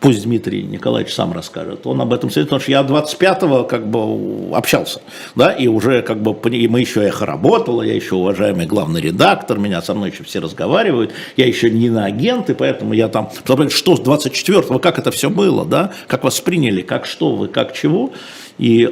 [0.00, 4.54] пусть Дмитрий Николаевич сам расскажет, он об этом свидетельствует, потому что я 25-го как бы
[4.54, 5.00] общался,
[5.34, 9.58] да, и уже как бы, и мы еще эхо работало, я еще уважаемый главный редактор,
[9.58, 13.30] меня со мной еще все разговаривают, я еще не на агент, и поэтому я там,
[13.70, 18.12] что 24-го, как это все было, да, как вас приняли, как что вы, как чего,
[18.58, 18.88] и э,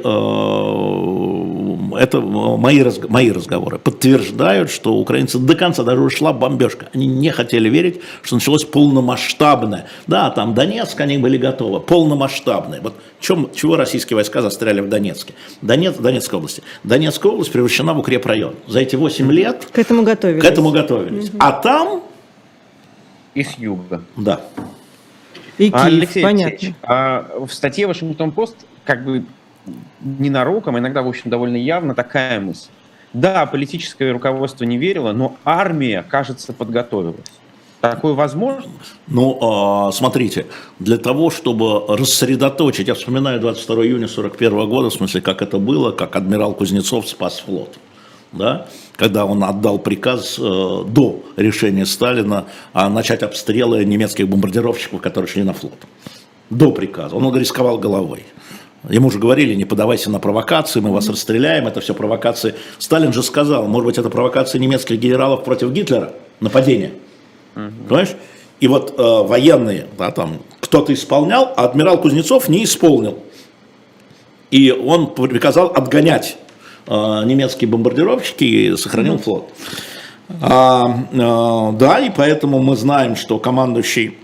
[1.99, 7.69] это мои, мои разговоры подтверждают, что украинцы до конца, даже ушла бомбежка, они не хотели
[7.69, 9.87] верить, что началось полномасштабное.
[10.07, 12.81] Да, там Донецк, они были готовы, полномасштабное.
[12.81, 15.33] Вот чем, чего российские войска застряли в Донецке?
[15.61, 16.63] Донец, Донецкой области.
[16.83, 18.55] Донецкая область превращена в укрепрайон.
[18.67, 19.67] За эти 8 лет...
[19.71, 20.41] К этому готовились.
[20.41, 21.29] К этому готовились.
[21.29, 21.37] Угу.
[21.39, 22.03] А там...
[23.33, 24.01] И с юга.
[24.17, 24.41] Да.
[25.57, 26.47] И Киев, Алексей понятно.
[26.47, 29.23] Алексеевич, а в статье Вашингтон-Пост как бы
[30.01, 32.69] ненароком, иногда, в общем, довольно явно такая мысль.
[33.13, 37.25] Да, политическое руководство не верило, но армия, кажется, подготовилась.
[37.81, 38.71] Такое возможно?
[39.07, 40.45] Ну, а, смотрите,
[40.79, 45.91] для того, чтобы рассредоточить, я вспоминаю 22 июня 1941 года, в смысле, как это было,
[45.91, 47.77] как адмирал Кузнецов спас флот.
[48.31, 48.67] Да?
[49.01, 55.41] когда он отдал приказ э, до решения Сталина а, начать обстрелы немецких бомбардировщиков, которые шли
[55.41, 55.87] на флот.
[56.51, 57.15] До приказа.
[57.15, 58.25] Он рисковал головой.
[58.89, 62.55] Ему же говорили, не подавайся на провокации, мы вас расстреляем, это все провокации.
[62.79, 66.93] Сталин же сказал, может быть, это провокация немецких генералов против Гитлера, нападение.
[67.55, 67.71] Угу.
[67.87, 68.15] Понимаешь?
[68.59, 73.19] И вот э, военные, да, там, кто-то исполнял, а адмирал Кузнецов не исполнил.
[74.49, 76.37] И он приказал отгонять
[76.87, 76.93] э,
[77.25, 79.49] немецкие бомбардировщики и сохранил флот.
[80.41, 84.17] А, э, да, и поэтому мы знаем, что командующий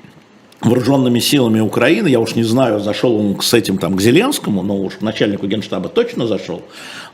[0.62, 4.78] вооруженными силами Украины, я уж не знаю, зашел он с этим там к Зеленскому, но
[4.78, 6.62] уж к начальнику генштаба точно зашел,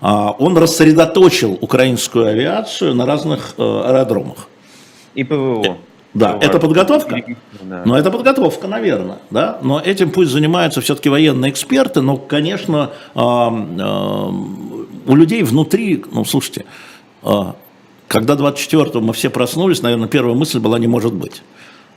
[0.01, 4.47] а, он рассредоточил украинскую авиацию на разных э, аэродромах.
[5.15, 5.77] И ПВО.
[6.13, 7.23] Да, это подготовка?
[7.61, 7.81] Да.
[7.85, 9.57] Но это подготовка, наверное, да.
[9.63, 16.65] Но этим пусть занимаются все-таки военные эксперты, но, конечно, у людей внутри, ну, слушайте,
[18.07, 21.41] когда 24-го мы все проснулись, наверное, первая мысль была «не может быть».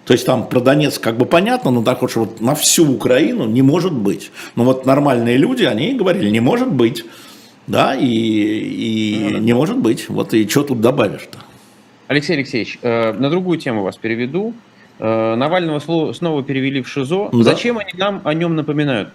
[0.07, 3.47] То есть там про Донецк как бы понятно, но так уж вот на всю Украину
[3.47, 4.31] не может быть.
[4.55, 7.05] Но вот нормальные люди, они говорили, не может быть.
[7.67, 10.09] Да, и, и не может быть.
[10.09, 11.39] Вот и что тут добавишь-то?
[12.07, 14.55] Алексей Алексеевич, э, на другую тему вас переведу.
[15.01, 15.81] Э, Навального
[16.13, 17.31] снова перевели в ШИЗО.
[17.33, 17.43] Да.
[17.43, 19.09] Зачем они нам о нем напоминают?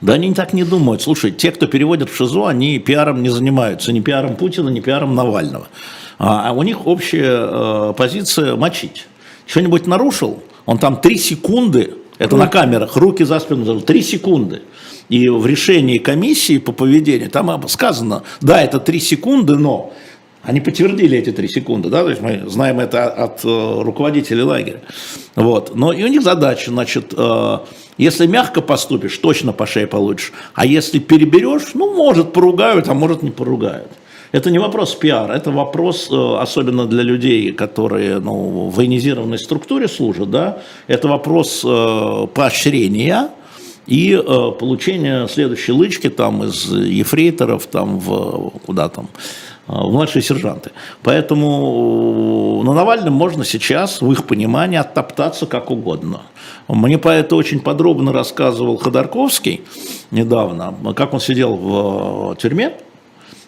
[0.00, 1.02] Да они так не думают.
[1.02, 3.92] Слушай, те, кто переводят в ШИЗО, они пиаром не занимаются.
[3.92, 5.68] Ни пиаром Путина, ни пиаром Навального.
[6.18, 9.06] А а у них общая э, позиция мочить.
[9.50, 14.62] Что-нибудь нарушил, он там три секунды, это на камерах, руки за спину, три секунды.
[15.08, 19.92] И в решении комиссии по поведению там сказано, да, это три секунды, но
[20.44, 24.82] они подтвердили эти три секунды, да, то есть мы знаем это от э, руководителей лагеря.
[25.34, 25.74] Вот.
[25.74, 27.58] Но и у них задача, значит, э,
[27.98, 33.24] если мягко поступишь, точно по шее получишь, а если переберешь, ну, может, поругают, а может,
[33.24, 33.90] не поругают.
[34.32, 39.88] Это не вопрос пиара, это вопрос, э, особенно для людей, которые ну, в военизированной структуре
[39.88, 43.30] служат, да, это вопрос э, поощрения,
[43.90, 49.08] и э, получение следующей лычки там из ефрейторов там в куда там
[49.66, 50.70] э, в младшие сержанты.
[51.02, 56.22] Поэтому э, на Навальном можно сейчас, в их понимании, оттоптаться как угодно.
[56.68, 59.62] Мне по это очень подробно рассказывал Ходорковский
[60.12, 62.74] недавно, как он сидел в тюрьме,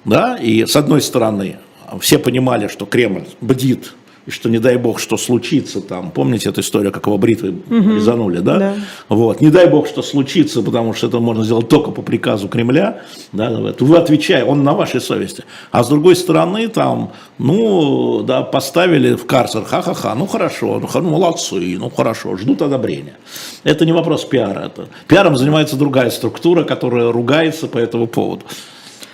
[0.05, 1.59] да, и с одной стороны
[2.01, 6.61] все понимали, что Кремль бдит, и что не дай бог, что случится там, помните эту
[6.61, 8.59] историю, как его бритвой резанули, да?
[8.59, 8.75] да.
[9.09, 13.03] Вот, не дай бог, что случится, потому что это можно сделать только по приказу Кремля,
[13.33, 15.45] да, вы отвечаете, он на вашей совести.
[15.73, 21.11] А с другой стороны, там, ну, да, поставили в карцер, ха-ха-ха, ну хорошо, ну, ну,
[21.11, 23.17] молодцы, ну хорошо, ждут одобрения.
[23.65, 28.45] Это не вопрос пиара, это пиаром занимается другая структура, которая ругается по этому поводу.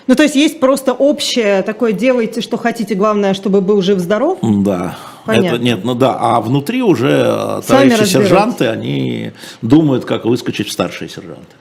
[0.08, 4.38] Ну, то есть есть просто общее такое, делайте, что хотите, главное, чтобы был жив-здоров.
[4.42, 4.98] Да.
[5.26, 5.56] Понятно.
[5.56, 10.68] Это, нет, ну да, а внутри уже э, Сами товарищи сержанты, они думают, как выскочить
[10.68, 11.54] в старшие сержанты.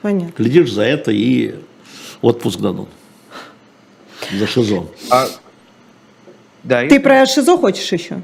[0.00, 0.32] Понятно.
[0.40, 1.56] Глядишь за это и
[2.22, 2.88] отпуск дадут.
[4.32, 4.86] За ШИЗО.
[5.10, 5.26] А...
[6.62, 8.22] Да, Ты и- про ШИЗО хочешь еще?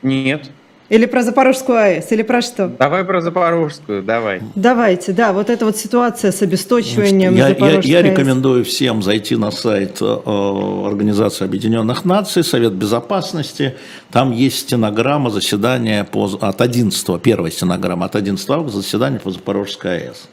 [0.00, 0.50] Нет.
[0.92, 2.12] Или про Запорожскую АЭС?
[2.12, 2.68] Или про что?
[2.68, 4.42] Давай про Запорожскую, давай.
[4.54, 8.10] Давайте, да, вот эта вот ситуация с обесточиванием Я, я- я АЭС.
[8.10, 13.74] рекомендую всем зайти на сайт э, Организации Объединенных Наций, Совет Безопасности.
[14.10, 20.08] Там есть стенограмма заседания по, от 11, первая стенограмма от 11 августа заседания по Запорожской
[20.08, 20.28] АЭС.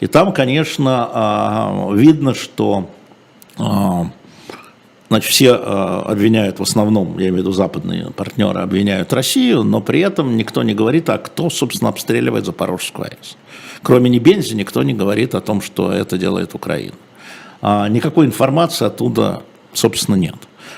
[0.00, 2.90] И там, конечно, а, видно, что
[3.58, 4.08] а,
[5.08, 9.80] Значит, все э, обвиняют в основном, я имею в виду западные партнеры, обвиняют Россию, но
[9.80, 13.36] при этом никто не говорит, а кто, собственно, обстреливает Запорожскую АЭС.
[13.82, 16.94] Кроме Небензи, никто не говорит о том, что это делает Украина.
[17.60, 19.42] А никакой информации оттуда,
[19.74, 20.36] собственно, нет.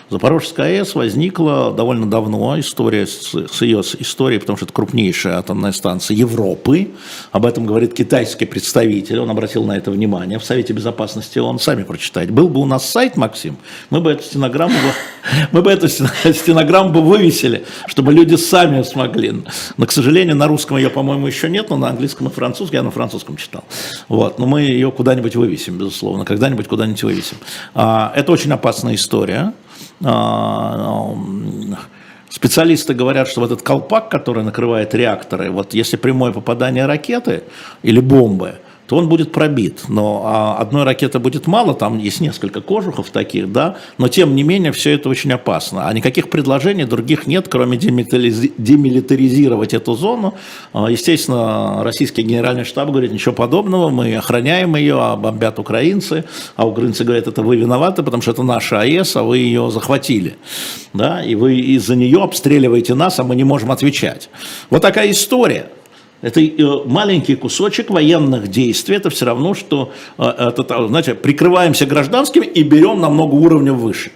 [0.09, 5.73] Запорожская АЭС возникла довольно давно, история с, с ее историей, потому что это крупнейшая атомная
[5.73, 6.90] станция Европы.
[7.33, 11.83] Об этом говорит китайский представитель, он обратил на это внимание в Совете Безопасности, он сами
[11.83, 12.31] прочитает.
[12.31, 13.57] Был бы у нас сайт, Максим,
[13.90, 14.77] мы бы эту стенограмму,
[15.51, 19.35] мы бы эту стен- стенограмму бы вывесили, чтобы люди сами смогли.
[19.77, 22.85] Но, к сожалению, на русском ее, по-моему, еще нет, но на английском и французском, я
[22.85, 23.64] на французском читал.
[24.09, 27.38] Вот, но мы ее куда-нибудь вывесим, безусловно, когда-нибудь куда-нибудь вывесим.
[27.75, 29.53] А, Это очень опасная история.
[30.05, 31.15] А,
[32.29, 37.45] Специалисты говорят, что вот этот колпак, который накрывает реакторы, вот если прямое попадание ракеты
[37.83, 39.85] или бомбы, то он будет пробит.
[39.88, 44.42] Но а, одной ракеты будет мало, там есть несколько кожухов таких, да, но тем не
[44.42, 45.88] менее все это очень опасно.
[45.88, 50.35] А никаких предложений других нет, кроме демилитаризи- демилитаризировать эту зону.
[50.72, 56.25] А, Естественно, российский генеральный штаб говорит, ничего подобного, мы охраняем ее, а бомбят украинцы,
[56.57, 60.37] а украинцы говорят, это вы виноваты, потому что это наша АЭС, а вы ее захватили.
[60.92, 64.31] Да, и вы из-за нее обстреливаете нас, а мы не можем отвечать.
[64.70, 65.66] Вот такая история.
[66.23, 66.55] Это э,
[66.87, 72.63] маленький кусочек военных действий, это все равно, что, э, это, та- знаете, прикрываемся гражданскими и
[72.63, 74.11] берем на много уровней выше.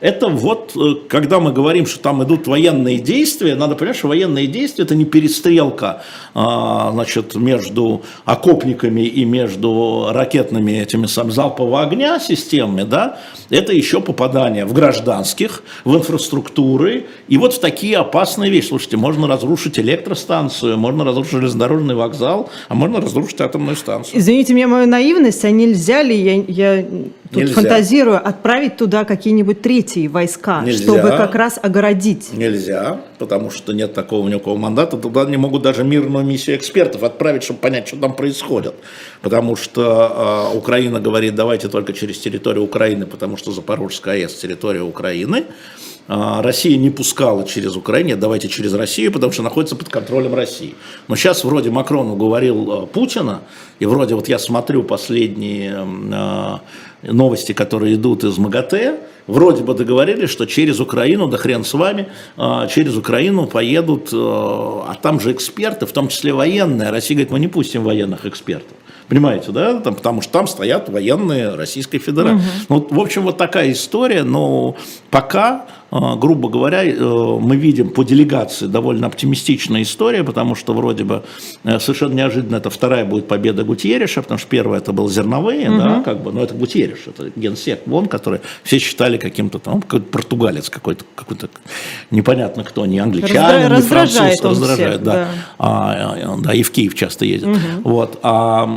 [0.00, 4.46] Это вот, э, когда мы говорим, что там идут военные действия, надо понять, что военные
[4.46, 6.02] действия это не перестрелка
[6.34, 13.18] а, значит, между окопниками и между ракетными этими сам, залпового огня системами, да,
[13.50, 18.68] это еще попадание в гражданских, в инфраструктуры и вот в такие опасные вещи.
[18.68, 24.18] Слушайте, можно разрушить электростанцию, можно разрушить железнодорожный вокзал, а можно разрушить атомную станцию.
[24.18, 26.84] Извините меня мою наивность, а нельзя ли, я, я
[27.30, 27.54] тут Нельзя.
[27.54, 30.82] фантазирую, отправить туда какие-нибудь третьи прибытии войска, Нельзя.
[30.84, 32.32] чтобы как раз огородить?
[32.32, 34.96] Нельзя, потому что нет такого никакого мандата.
[34.96, 38.74] Туда не могут даже мирную миссию экспертов отправить, чтобы понять, что там происходит.
[39.22, 44.82] Потому что э, Украина говорит, давайте только через территорию Украины, потому что Запорожская АЭС территория
[44.82, 45.44] Украины.
[46.12, 50.74] А, Россия не пускала через Украину, давайте через Россию, потому что находится под контролем России.
[51.06, 53.42] Но сейчас вроде Макрон уговорил э, Путина,
[53.78, 58.98] и вроде вот я смотрю последние э, новости, которые идут из МАГАТЭ,
[59.28, 62.08] вроде бы договорились, что через Украину, да хрен с вами,
[62.68, 66.90] через Украину поедут, а там же эксперты, в том числе военные.
[66.90, 68.76] Россия говорит, мы не пустим военных экспертов.
[69.10, 69.80] Понимаете, да?
[69.80, 72.36] Там, потому что там стоят военные Российской Федерации.
[72.36, 72.44] Угу.
[72.68, 74.76] Ну, в общем, вот такая история, но
[75.10, 81.24] пока, грубо говоря, э, мы видим по делегации довольно оптимистичная история, потому что вроде бы
[81.64, 85.78] э, совершенно неожиданно это вторая будет победа Гутьереша, потому что первая это был зерновые, угу.
[85.78, 90.06] да, как бы, но это Гутьереш, это генсек вон, который все считали каким-то там, какой-то
[90.06, 91.48] португалец какой-то, какой-то
[92.10, 95.12] непонятно кто, не англичанин, не француз, раздражает, всех, да.
[95.12, 95.28] Да.
[95.58, 97.48] А, да, и в Киев часто ездит.
[97.48, 97.90] Угу.
[97.90, 98.68] Вот, а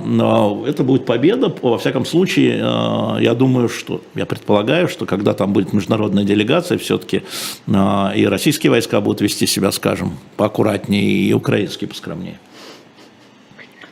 [0.68, 1.53] это будет победа.
[1.61, 6.78] Во всяком случае, э, я думаю, что, я предполагаю, что когда там будет международная делегация,
[7.04, 7.24] все-таки
[7.68, 12.39] э, и российские войска будут вести себя, скажем, поаккуратнее, и украинские поскромнее.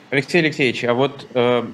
[0.09, 1.65] Алексей Алексеевич, а вот э,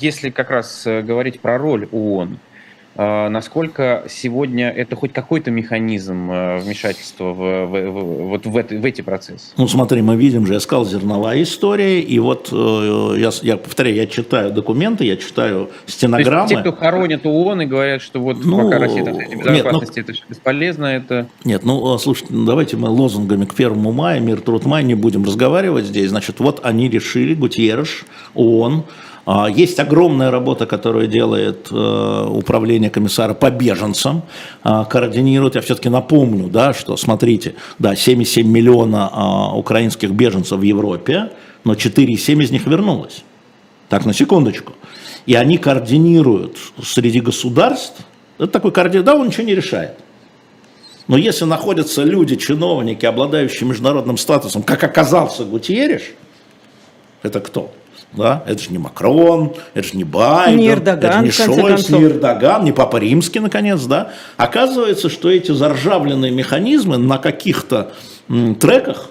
[0.00, 2.53] если как раз говорить про роль ООН, а,
[2.96, 8.84] насколько сегодня это хоть какой-то механизм э, вмешательства в, в, в, вот в, это, в
[8.84, 9.46] эти процессы?
[9.56, 13.96] Ну, смотри, мы видим же, я сказал, зерновая история, и вот э, я, я повторяю,
[13.96, 16.48] я читаю документы, я читаю стенограммы.
[16.48, 19.98] То есть, те, кто хоронят ООН и говорят, что вот ну, пока Россия там, безопасности,
[19.98, 21.28] нет, ну, это бесполезно, это...
[21.44, 25.24] Нет, ну, слушайте, ну, давайте мы лозунгами к первому мая, мир, труд, май не будем
[25.24, 26.10] разговаривать здесь.
[26.10, 29.03] Значит, вот они решили, Гутьерреш, ООН, а,
[29.48, 34.22] есть огромная работа, которую делает э, управление комиссара по беженцам,
[34.62, 35.54] а, координирует.
[35.54, 41.30] Я все-таки напомню, да, что, смотрите, да, 7,7 миллиона а, украинских беженцев в Европе,
[41.64, 43.24] но 4,7 из них вернулось.
[43.88, 44.74] Так, на секундочку.
[45.24, 48.02] И они координируют среди государств.
[48.36, 49.98] Это такой координат, да, он ничего не решает.
[51.06, 56.14] Но если находятся люди, чиновники, обладающие международным статусом, как оказался Гутьериш,
[57.22, 57.72] это кто?
[58.16, 58.42] Да?
[58.46, 62.64] Это же не Макрон, это же не Байден, не Эрдоган, это не Шольц, не Эрдоган,
[62.64, 63.82] не Папа Римский, наконец.
[63.84, 64.12] Да?
[64.36, 67.92] Оказывается, что эти заржавленные механизмы на каких-то
[68.60, 69.10] треках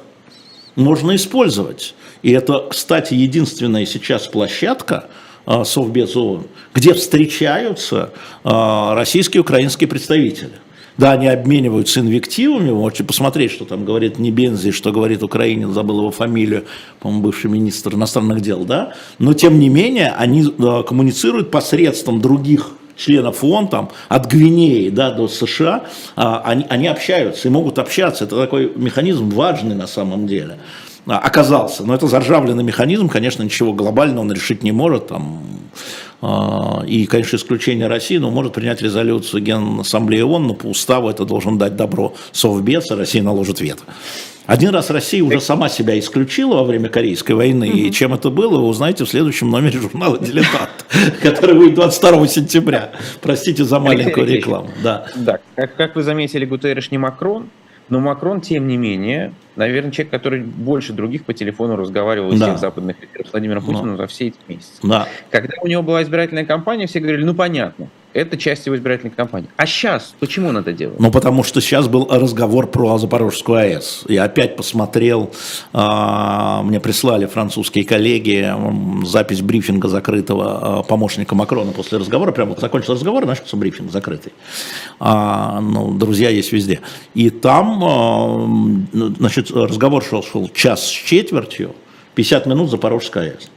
[0.76, 1.96] можно использовать.
[2.22, 5.06] И это, кстати, единственная сейчас площадка,
[5.46, 8.12] а, Совбез ООН, где встречаются
[8.44, 10.54] а, российские и украинские представители.
[10.98, 16.00] Да, они обмениваются инвективами, вы можете посмотреть, что там говорит Небензи, что говорит украинец, забыл
[16.00, 16.66] его фамилию,
[17.00, 22.72] по-моему, бывший министр иностранных дел, да, но тем не менее они э, коммуницируют посредством других
[22.96, 25.86] членов ООН, там, от Гвинеи да, до США,
[26.16, 28.26] а, они, они общаются и могут общаться.
[28.26, 30.60] Это такой механизм важный на самом деле
[31.06, 31.84] оказался.
[31.84, 35.08] Но это заржавленный механизм, конечно, ничего глобального он решить не может.
[35.08, 35.44] Там,
[36.22, 41.26] а, и, конечно, исключение России, но может принять резолюцию Генассамблеи ООН, но по уставу это
[41.26, 43.84] должен дать добро Совбез, а Россия наложит вето.
[44.46, 48.60] Один раз Россия уже сама себя исключила во время Корейской войны, и чем это было,
[48.60, 50.86] вы узнаете в следующем номере журнала «Дилетант»,
[51.22, 52.92] который выйдет 22 сентября.
[53.22, 54.70] Простите за маленькую рекламу.
[54.84, 55.08] Да.
[55.56, 57.50] Как, вы заметили, Гутерреш не Макрон,
[57.94, 62.48] но Макрон, тем не менее, наверное, человек, который больше других по телефону разговаривал из да.
[62.48, 64.04] всех западных лидеров с Владимиром Путиным да.
[64.04, 64.80] за все эти месяцы.
[64.82, 65.08] Да.
[65.30, 69.50] Когда у него была избирательная кампания, все говорили, ну понятно, это часть его избирательной кампании.
[69.58, 71.00] А сейчас почему он это делает?
[71.00, 74.06] Ну, потому что сейчас был разговор про Запорожскую АЭС.
[74.08, 75.32] Я опять посмотрел,
[75.74, 78.54] а, мне прислали французские коллеги
[79.06, 82.32] запись брифинга закрытого а, помощника Макрона после разговора.
[82.32, 84.34] Прямо закончился разговор, начался брифинг закрытый.
[85.00, 86.82] А, ну, друзья есть везде.
[87.14, 88.88] И там,
[89.20, 91.76] значит, разговор шел, шел час с четвертью,
[92.16, 93.50] 50 минут Запорожская АЭС.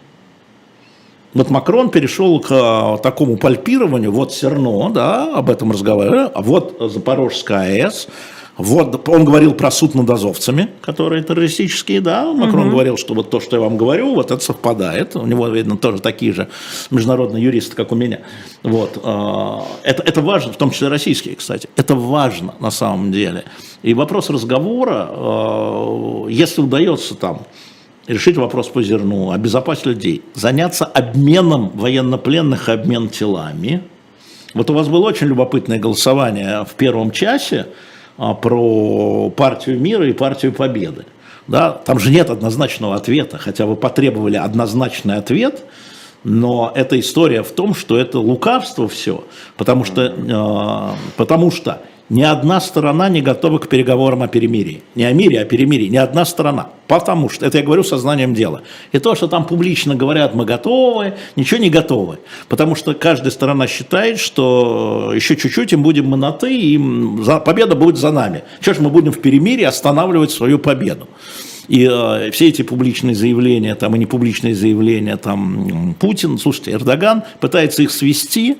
[1.37, 6.79] Вот Макрон перешел к а, такому пальпированию, вот Серно, да, об этом разговаривали, а вот
[6.81, 8.09] Запорожская АЭС,
[8.57, 12.33] вот он говорил про суд над азовцами, которые террористические, да.
[12.33, 12.71] Макрон угу.
[12.71, 15.15] говорил, что вот то, что я вам говорю, вот это совпадает.
[15.15, 16.49] У него, видно, тоже такие же
[16.91, 18.21] международные юристы, как у меня.
[18.63, 18.99] Вот.
[19.05, 21.69] А, это, это важно, в том числе российские, кстати.
[21.77, 23.45] Это важно на самом деле.
[23.83, 27.43] И вопрос разговора, а, если удается там
[28.07, 33.83] решить вопрос по зерну, обезопасить людей, заняться обменом военнопленных обмен телами.
[34.55, 37.67] Вот у вас было очень любопытное голосование в первом часе
[38.17, 41.05] а, про партию мира и партию победы.
[41.49, 45.65] Да, там же нет однозначного ответа, хотя вы потребовали однозначный ответ,
[46.25, 49.25] Но эта история в том, что это лукавство все,
[49.57, 54.83] потому что, э, потому что ни одна сторона не готова к переговорам о перемирии.
[54.95, 55.89] Не о мире, а о перемирии.
[55.89, 56.71] Ни одна сторона.
[56.87, 58.63] Потому что, это я говорю сознанием дела.
[58.93, 62.19] И то, что там публично говорят, мы готовы, ничего не готовы.
[62.49, 66.79] Потому что каждая сторона считает, что еще чуть-чуть им будем мы на «ты», и
[67.45, 68.45] победа будет за нами.
[68.61, 71.09] Что ж мы будем в перемирии останавливать свою победу?
[71.67, 77.83] И э, все эти публичные заявления, там, и непубличные заявления, там, Путин, слушайте, Эрдоган пытается
[77.83, 78.59] их свести,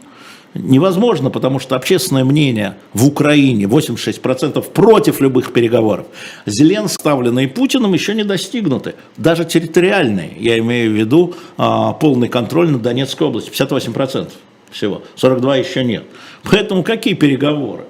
[0.59, 6.07] невозможно, потому что общественное мнение в Украине 86% против любых переговоров.
[6.47, 8.95] Зеленский, ставленные Путиным, еще не достигнуты.
[9.17, 14.31] Даже территориальные, я имею в виду а, полный контроль над Донецкой областью, 58%
[14.71, 16.05] всего, 42 еще нет.
[16.43, 17.85] Поэтому какие переговоры?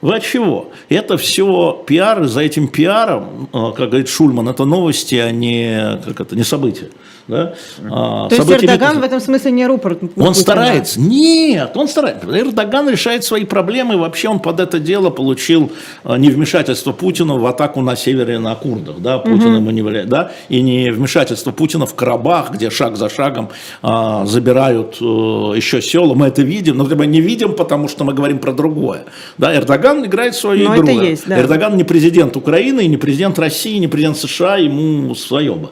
[0.00, 0.70] Вы от чего?
[0.88, 6.20] Это все пиар, за этим пиаром, а, как говорит Шульман, это новости, а не, как
[6.20, 6.90] это, не события.
[7.28, 7.54] Да?
[7.90, 9.02] А, То есть Эрдоган не...
[9.02, 9.98] в этом смысле не рупор?
[10.00, 10.34] Он Путина.
[10.34, 10.98] старается.
[10.98, 12.26] Нет, он старается.
[12.26, 15.70] Эрдоган решает свои проблемы, вообще он под это дело получил
[16.04, 18.96] а, невмешательство Путина в атаку на севере на курдах.
[19.00, 19.18] Да?
[19.18, 19.56] Путин угу.
[19.56, 20.08] ему не влияет.
[20.08, 20.32] Да?
[20.48, 23.50] И не вмешательство Путина в Карабах, где шаг за шагом
[23.82, 26.14] а, забирают а, еще села.
[26.14, 29.04] Мы это видим, но мы не видим, потому что мы говорим про другое.
[29.36, 29.54] Да?
[29.54, 30.88] Эрдоган играет свою но игру.
[30.88, 31.38] Это есть, да.
[31.38, 35.68] Эрдоган не президент Украины, не президент России, не президент США, ему свое бы.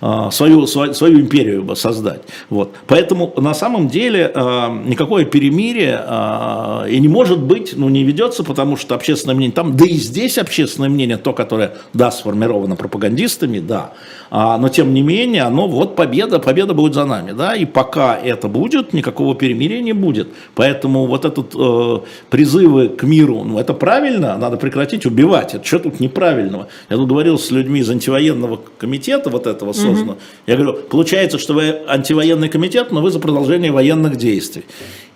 [0.00, 2.22] А, свою, свою, империю создать.
[2.50, 2.74] Вот.
[2.86, 8.44] Поэтому на самом деле а, никакое перемирие а, и не может быть, ну не ведется,
[8.44, 13.58] потому что общественное мнение там, да и здесь общественное мнение, то, которое, да, сформировано пропагандистами,
[13.58, 13.92] да,
[14.30, 18.48] но тем не менее, оно вот победа, победа будет за нами, да, и пока это
[18.48, 20.28] будет, никакого перемирия не будет.
[20.54, 21.98] Поэтому вот этот э,
[22.30, 26.68] призывы к миру, ну это правильно, надо прекратить убивать, это что тут неправильного?
[26.90, 30.12] Я тут говорил с людьми из антивоенного комитета вот этого, создано.
[30.12, 30.20] Угу.
[30.46, 34.64] Я говорю, получается, что вы антивоенный комитет, но вы за продолжение военных действий.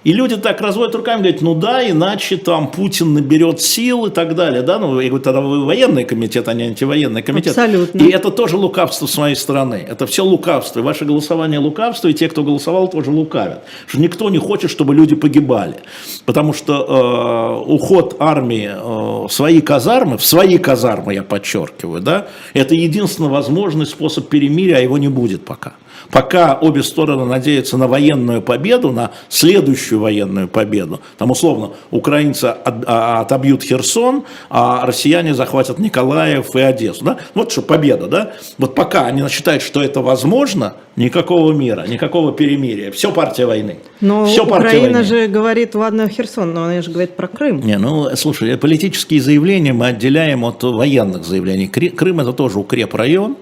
[0.02, 4.34] И люди так разводят руками, говорят, ну да, иначе там Путин наберет сил и так
[4.34, 4.62] далее.
[4.62, 4.78] Да?
[4.78, 7.58] Ну, я говорю, тогда вы военный комитет, а не антивоенный комитет.
[7.58, 7.98] Абсолютно.
[7.98, 9.84] И это тоже лукавство с моей стороны.
[9.86, 10.80] Это все лукавство.
[10.80, 13.64] И ваше голосование лукавство, и те, кто голосовал, тоже лукавят.
[13.86, 15.76] Что никто не хочет, чтобы люди погибали.
[16.24, 22.26] Потому что э, уход армии э, в свои казармы, в свои казармы, я подчеркиваю, да,
[22.54, 25.74] это единственный возможный способ перемирия, а его не будет пока.
[26.10, 33.20] Пока обе стороны надеются на военную победу, на следующую военную победу, там условно украинцы а,
[33.20, 37.04] отобьют Херсон, а россияне захватят Николаев и Одессу.
[37.04, 37.18] Да?
[37.34, 38.32] Вот что победа, да?
[38.58, 42.90] Вот пока они считают, что это возможно, никакого мира, никакого перемирия.
[42.90, 43.78] Все партия войны.
[44.00, 45.04] Но Все Украина войны.
[45.04, 47.60] же говорит, ладно, Херсон, но она же говорит про Крым.
[47.60, 51.68] Не, ну, слушай, политические заявления мы отделяем от военных заявлений.
[51.68, 53.36] Крым это тоже укрепрайон,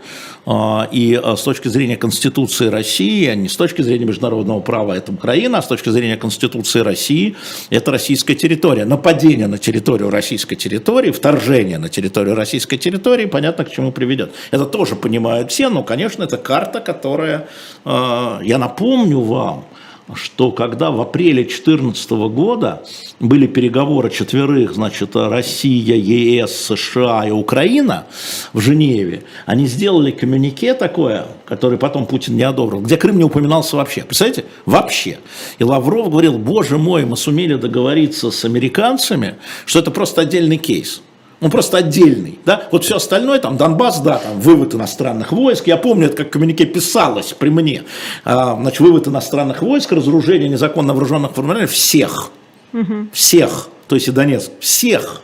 [0.91, 5.13] и а, с точки зрения Конституции России, а не с точки зрения международного права, это
[5.13, 7.37] Украина, а с точки зрения Конституции России,
[7.69, 8.87] это российская территория.
[8.87, 14.33] Нападение на территорию российской территории, вторжение на территорию российской территории, понятно, к чему приведет.
[14.51, 17.47] Это тоже понимают все, но, конечно, это карта, которая,
[17.85, 19.67] я напомню вам,
[20.15, 22.83] что когда в апреле 2014 года
[23.21, 28.07] были переговоры четверых, значит, Россия, ЕС, США и Украина
[28.53, 33.77] в Женеве, они сделали коммюнике такое, которое потом Путин не одобрил, где Крым не упоминался
[33.77, 34.03] вообще.
[34.03, 34.45] Представляете?
[34.65, 35.19] Вообще.
[35.59, 39.37] И Лавров говорил, боже мой, мы сумели договориться с американцами,
[39.67, 41.03] что это просто отдельный кейс.
[41.41, 45.77] Он просто отдельный, да, вот все остальное, там, Донбасс, да, там, вывод иностранных войск, я
[45.77, 47.85] помню, это как в коммюнике писалось при мне,
[48.25, 52.31] а, значит, вывод иностранных войск, разоружение незаконно вооруженных формирований, всех,
[52.73, 53.07] угу.
[53.13, 55.23] всех, то есть и Донецк, всех,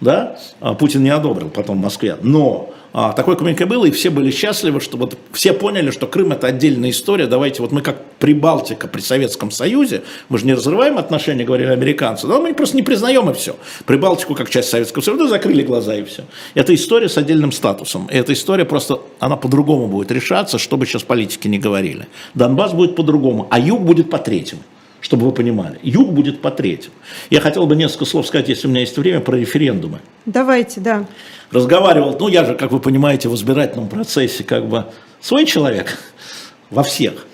[0.00, 4.08] да, а Путин не одобрил потом в Москве, но а, такое коммунике было, и все
[4.08, 8.02] были счастливы, что вот все поняли, что Крым это отдельная история, давайте вот мы как
[8.18, 12.82] Прибалтика при Советском Союзе, мы же не разрываем отношения, говорили американцы, но мы просто не
[12.82, 13.54] признаем и все.
[13.84, 16.24] Прибалтику как часть Советского Союза, закрыли глаза и все.
[16.54, 20.86] Это история с отдельным статусом, и эта история просто, она по-другому будет решаться, что бы
[20.86, 22.06] сейчас политики не говорили.
[22.32, 24.62] Донбасс будет по-другому, а юг будет по третьему
[25.06, 25.78] чтобы вы понимали.
[25.84, 26.96] Юг будет по третьему.
[27.30, 30.00] Я хотел бы несколько слов сказать, если у меня есть время, про референдумы.
[30.24, 31.06] Давайте, да.
[31.52, 34.86] Разговаривал, ну я же, как вы понимаете, в избирательном процессе как бы
[35.20, 35.96] свой человек
[36.70, 37.24] во всех.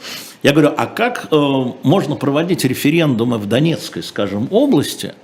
[0.42, 5.14] Я говорю, а как э, можно проводить референдумы в Донецкой, скажем, области?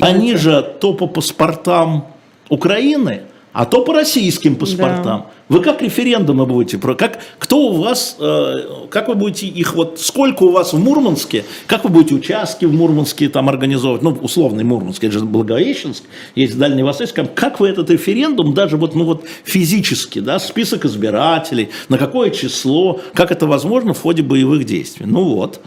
[0.00, 2.06] Они же то по паспортам
[2.48, 5.02] Украины, а то по российским паспортам.
[5.04, 5.26] Да.
[5.48, 8.54] Вы как референдумы будете, про- как, кто у вас, э,
[8.90, 12.72] как вы будете их, вот сколько у вас в Мурманске, как вы будете участки в
[12.72, 17.68] Мурманске там организовывать, ну, условный Мурманск, это же Благовещенск, есть Дальний Восточный, как- как вы
[17.68, 23.46] этот референдум, даже вот, ну, вот физически, да, список избирателей, на какое число, как это
[23.46, 25.04] возможно в ходе боевых действий.
[25.06, 25.60] Ну вот,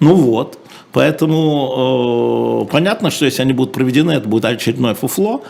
[0.00, 0.58] ну вот.
[0.92, 5.42] Поэтому э, понятно, что если они будут проведены, это будет очередное фуфло.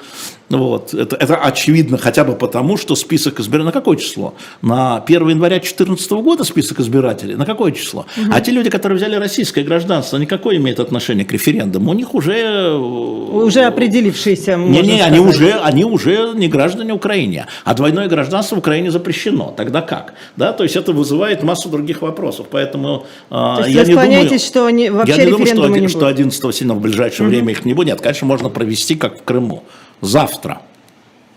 [0.51, 0.95] Вот.
[0.95, 3.67] Это, это очевидно хотя бы потому, что список избирателей...
[3.67, 4.35] На какое число?
[4.63, 7.37] На 1 января 2014 года список избирателей?
[7.37, 8.07] На какое число?
[8.33, 11.93] А те люди, которые взяли российское гражданство, они какое имеют отношение к референдуму?
[11.93, 12.35] У них уже...
[12.35, 18.57] э, Уже определившиеся, можно Не-не, они уже, они уже не граждане Украины, а двойное гражданство
[18.57, 19.55] в Украине запрещено.
[19.57, 20.15] Тогда как?
[20.37, 22.47] Да, то есть это вызывает массу других вопросов.
[22.51, 25.69] Поэтому а, То есть я вы не думаю, что они вообще я не думаю, что,
[25.69, 26.09] не что будет?
[26.09, 27.87] 11 сильно в ближайшее время их не будет.
[27.89, 29.63] Нет, конечно, можно провести, как в Крыму.
[30.01, 30.63] Завтра.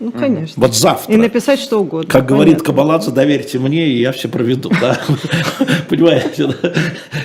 [0.00, 0.60] Ну, конечно.
[0.60, 1.12] Вот завтра.
[1.12, 2.10] И написать что угодно.
[2.10, 2.66] Как говорит понятно.
[2.66, 4.70] Кабаладзе, доверьте мне, и я все проведу.
[4.80, 5.00] да.
[5.88, 6.48] Понимаете?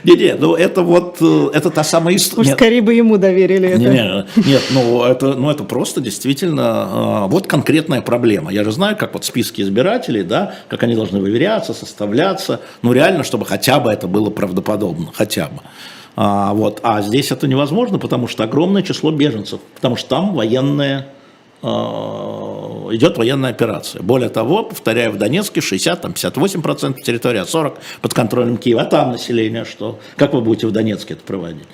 [0.03, 2.53] Не-не, ну это вот, э, это та самая Уж история.
[2.53, 3.79] скорее бы ему доверили это.
[3.79, 8.51] Не, не, нет, ну это, ну это просто действительно э, вот конкретная проблема.
[8.53, 12.61] Я же знаю, как вот списки избирателей, да, как они должны выверяться, составляться.
[12.83, 15.61] Ну реально, чтобы хотя бы это было правдоподобно, хотя бы.
[16.15, 21.07] А, вот, а здесь это невозможно, потому что огромное число беженцев, потому что там военная
[21.61, 24.01] идет военная операция.
[24.01, 28.81] Более того, повторяю, в Донецке 60, там 58% территории, а 40 под контролем Киева.
[28.81, 29.99] А там население что?
[30.15, 31.67] Как вы будете в Донецке это проводить?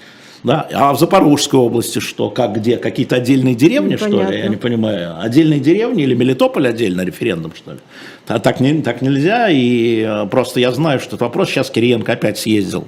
[0.44, 0.68] Да?
[0.74, 2.30] А в Запорожской области что?
[2.30, 2.78] Как, где?
[2.78, 4.38] Какие-то отдельные деревни, что ли?
[4.38, 5.20] Я не понимаю.
[5.20, 7.80] Отдельные деревни или Мелитополь отдельно референдум, что ли?
[8.28, 9.50] А так, не, так нельзя.
[9.50, 11.50] И э, просто я знаю, что этот вопрос.
[11.50, 12.88] Сейчас Кириенко опять съездил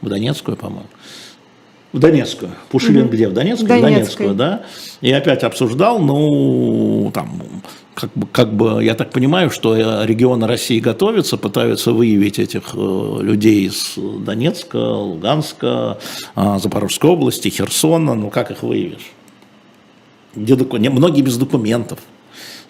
[0.00, 0.86] в Донецкую, по-моему.
[1.92, 2.52] В Донецкую.
[2.70, 3.28] Пушилин где?
[3.28, 3.78] В Донецкую?
[3.78, 3.82] В.
[3.82, 4.62] Донецкую, да.
[5.02, 7.42] И опять обсуждал, ну, там,
[7.94, 12.70] как бы, как бы, я так понимаю, что э, регионы России готовятся, пытаются выявить этих
[12.74, 15.98] э, людей из Донецка, Луганска,
[16.34, 19.10] э, Запорожской области, Херсона, ну, как их выявишь?
[20.34, 21.98] Где доку- Многие без документов.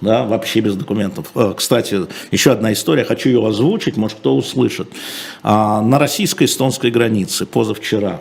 [0.00, 1.30] Да, вообще без документов.
[1.36, 2.00] Э, Кстати,
[2.32, 4.88] еще одна история, хочу ее озвучить, может кто услышит.
[5.44, 8.20] А, На российско-эстонской границе позавчера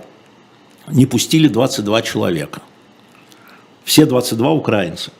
[0.88, 2.61] не пустили 22 человека.
[3.84, 5.11] Все 22 украинцы,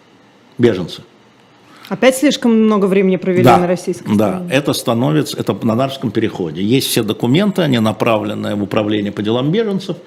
[0.58, 1.04] беженцы.
[1.90, 6.64] Опять слишком много времени провели Да, на российском да, это становится, это на Нарвском переходе.
[6.64, 9.98] Есть все документы, они направлены в управление по делам беженцев.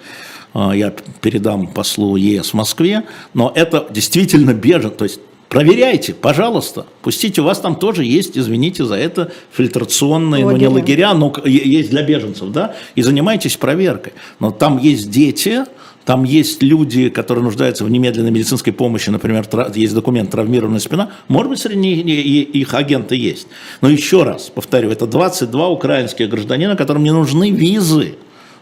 [0.54, 3.02] А, Я передам послу ЕС в Москве.
[3.34, 5.20] Но это действительно бежен, то есть
[5.54, 6.86] проверяйте, пожалуйста.
[7.02, 11.10] Пустите, у вас там тоже есть, извините за это, фильтрационные, ну не Лагеря.
[11.10, 14.12] лагеря, но есть для беженцев, да, и занимайтесь проверкой.
[14.40, 15.64] Но там есть дети,
[16.04, 21.50] там есть люди, которые нуждаются в немедленной медицинской помощи, например, есть документ «травмированная спина», может
[21.50, 23.46] быть, среди них их агенты есть.
[23.80, 28.16] Но еще раз повторю, это 22 украинских гражданина, которым не нужны визы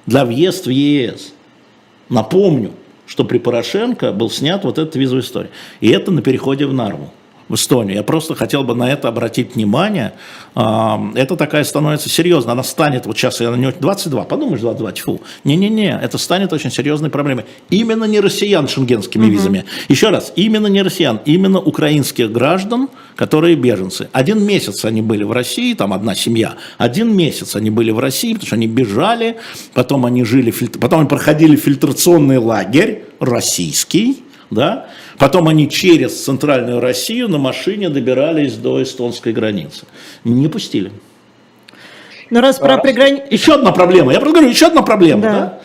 [0.07, 1.32] для въезда в ЕС.
[2.09, 2.72] Напомню,
[3.07, 5.50] что при Порошенко был снят вот этот визовый история.
[5.80, 7.12] И это на переходе в Нарву,
[7.53, 7.96] в Эстонию.
[7.96, 10.14] Я просто хотел бы на это обратить внимание.
[10.55, 12.53] А, Это такая становится серьезно.
[12.53, 15.20] Она станет, вот сейчас я на нее 22, подумаешь, 22, тьфу.
[15.44, 17.44] Не-не-не, это станет очень серьезной проблемой.
[17.68, 19.66] Именно не россиян шенгенскими визами.
[19.90, 24.09] Еще раз, именно не россиян, именно украинских граждан, которые беженцы.
[24.12, 28.32] Один месяц они были в России, там одна семья, один месяц они были в России,
[28.32, 29.36] потому что они бежали,
[29.74, 34.86] потом они жили, потом они проходили фильтрационный лагерь российский, да,
[35.19, 39.87] потом они через центральную Россию на машине добирались до эстонской границы.
[40.25, 40.93] Не пустили.
[42.31, 45.31] Но раз про приграни- Еще одна проблема, я просто говорю, еще одна проблема, Да.
[45.33, 45.59] да?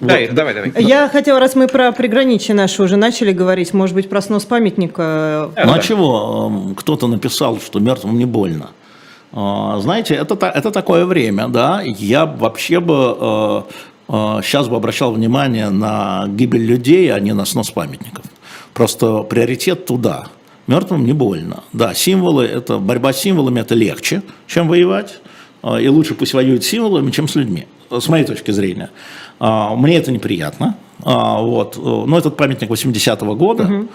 [0.00, 0.72] Да, Ир, давай, давай.
[0.82, 5.52] Я хотела, раз мы про приграничье наши уже начали говорить, может быть, про снос памятника.
[5.54, 5.80] Да, Ну а да.
[5.80, 6.50] чего?
[6.52, 8.70] Эм, Кто-то написал, что мертвым не больно.
[9.32, 11.82] А, Знаете, это, это такое время, да.
[11.84, 13.64] Я вообще бы
[14.08, 18.24] сейчас бы обращал внимание на гибель людей, а не на снос памятников.
[18.74, 20.28] Просто приоритет туда.
[20.66, 21.64] Мертвым не больно.
[21.72, 25.20] Да, символы, это борьба с символами это легче, чем воевать.
[25.62, 27.66] А, И лучше пусть воюют символами, чем с людьми.
[27.90, 28.90] С моей точки зрения.
[29.38, 30.76] А, Мне это неприятно.
[31.04, 31.76] А, Вот.
[31.76, 33.86] Но этот памятник 80-го года.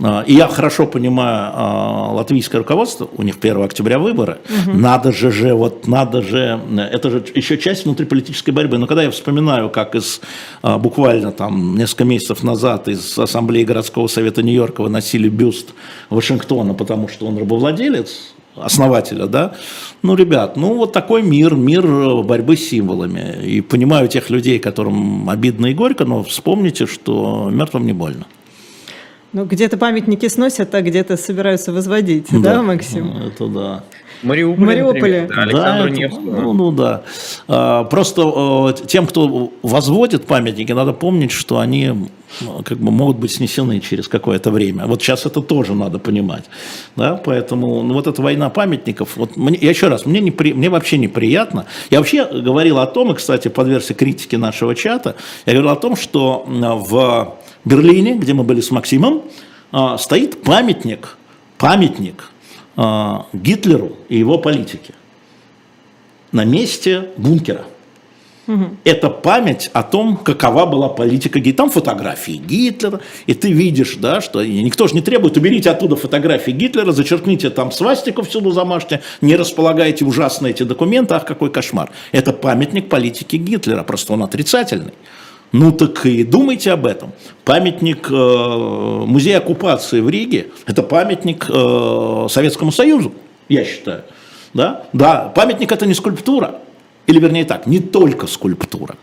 [0.00, 4.38] А, И я хорошо понимаю латвийское руководство, у них 1 октября выборы.
[4.66, 6.60] Надо же же, вот надо же,
[6.92, 8.78] это же еще часть внутриполитической борьбы.
[8.78, 10.20] Но когда я вспоминаю, как из
[10.62, 15.72] буквально там несколько месяцев назад из Ассамблеи городского совета Нью-Йорка выносили бюст
[16.10, 19.54] Вашингтона, потому что он рабовладелец, основателя, да,
[20.02, 21.86] ну, ребят, ну, вот такой мир, мир
[22.22, 23.44] борьбы с символами.
[23.44, 28.26] И понимаю тех людей, которым обидно и горько, но вспомните, что мертвым не больно.
[29.32, 33.06] Ну, где-то памятники сносят, а где-то собираются возводить, да, Максим?
[33.06, 33.84] Ну, Это да.
[34.22, 35.22] Мариуполе, Мариуполе.
[35.22, 36.40] например, да, Александру это- Невскому.
[36.40, 37.02] ну, ну да.
[37.48, 41.92] А, Просто э, тем, кто возводит памятники, надо помнить, что они
[42.64, 44.86] как бы могут быть снесены через какое-то время.
[44.86, 46.44] Вот сейчас это тоже надо понимать.
[46.96, 47.14] Да?
[47.24, 50.98] Поэтому ну, вот эта война памятников, вот мне, я еще раз, мне, непри- мне вообще
[50.98, 51.66] неприятно.
[51.90, 55.14] Я вообще говорил о том, и, кстати, подвергся критике нашего чата,
[55.46, 59.22] я говорил о том, что в Берлине, где мы были с Максимом,
[59.72, 61.16] а, стоит памятник,
[61.58, 62.30] памятник
[63.32, 64.92] Гитлеру и его политике
[66.32, 67.64] на месте бункера.
[68.84, 71.56] Это память о том, какова была политика Гитлера.
[71.56, 76.52] Там фотографии Гитлера, и ты видишь, да, что никто же не требует, уберите оттуда фотографии
[76.52, 81.90] Гитлера, зачеркните там свастику всюду замажьте, не располагайте ужасно эти документы, ах, какой кошмар.
[82.12, 84.92] Это памятник политики Гитлера, просто он отрицательный.
[85.52, 87.12] Ну так и думайте об этом.
[87.44, 93.14] Памятник э, музея оккупации в Риге– это памятник э, Советскому Союзу,
[93.48, 94.02] я считаю.
[94.54, 94.84] Да?
[94.92, 96.56] да, памятник– это не скульптура.
[97.06, 98.96] Или вернее так, не только скульптура.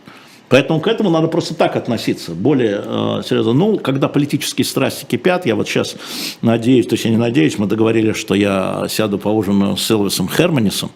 [0.53, 3.53] Поэтому к этому надо просто так относиться, более э, серьезно.
[3.53, 5.95] Ну, когда политические страсти кипят, я вот сейчас
[6.43, 10.91] надеюсь, то есть я не надеюсь, мы договорились, что я сяду поужинаю с Элвисом Херманисом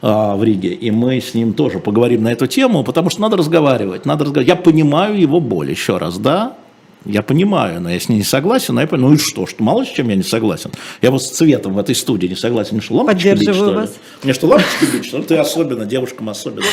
[0.00, 3.36] э, в Риге, и мы с ним тоже поговорим на эту тему, потому что надо
[3.36, 4.48] разговаривать, надо разговаривать.
[4.48, 6.56] Я понимаю его боль, еще раз, да,
[7.04, 9.62] я понимаю, но я с ней не согласен, а я понимаю, ну и что, что
[9.62, 10.70] мало с чем я не согласен.
[11.02, 12.72] Я вот с цветом в этой студии не согласен.
[12.72, 13.76] Мне что, лампочки бить, что ли?
[13.76, 13.94] вас.
[14.22, 15.24] Мне что, лампочки бить, что ли?
[15.24, 16.66] Ты особенно, девушкам особенно.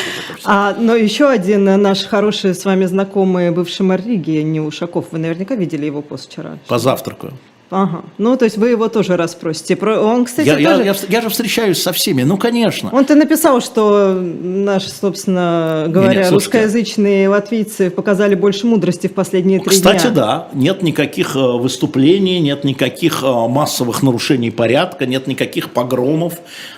[0.45, 5.19] А, но еще один наш хороший с вами знакомый, бывший мэр Риги, не Ушаков, вы
[5.19, 6.57] наверняка видели его пост вчера.
[6.67, 7.33] Позавтракаю.
[7.71, 8.03] Ага.
[8.17, 9.75] Ну, то есть вы его тоже расспросите.
[9.77, 9.99] Про...
[10.01, 10.83] Он, кстати, Я, я- тоже...
[10.83, 12.89] я вс- я же встречаюсь со всеми, ну, конечно.
[12.91, 16.57] Он-то написал, что наши, собственно говоря, Нет, слушайте.
[16.57, 20.09] русскоязычные латвийцы показали больше мудрости в последние три Кстати, дня.
[20.11, 26.33] да, нет никаких э, выступлений, нет никаких э, массовых нарушений порядка, нет никаких погромов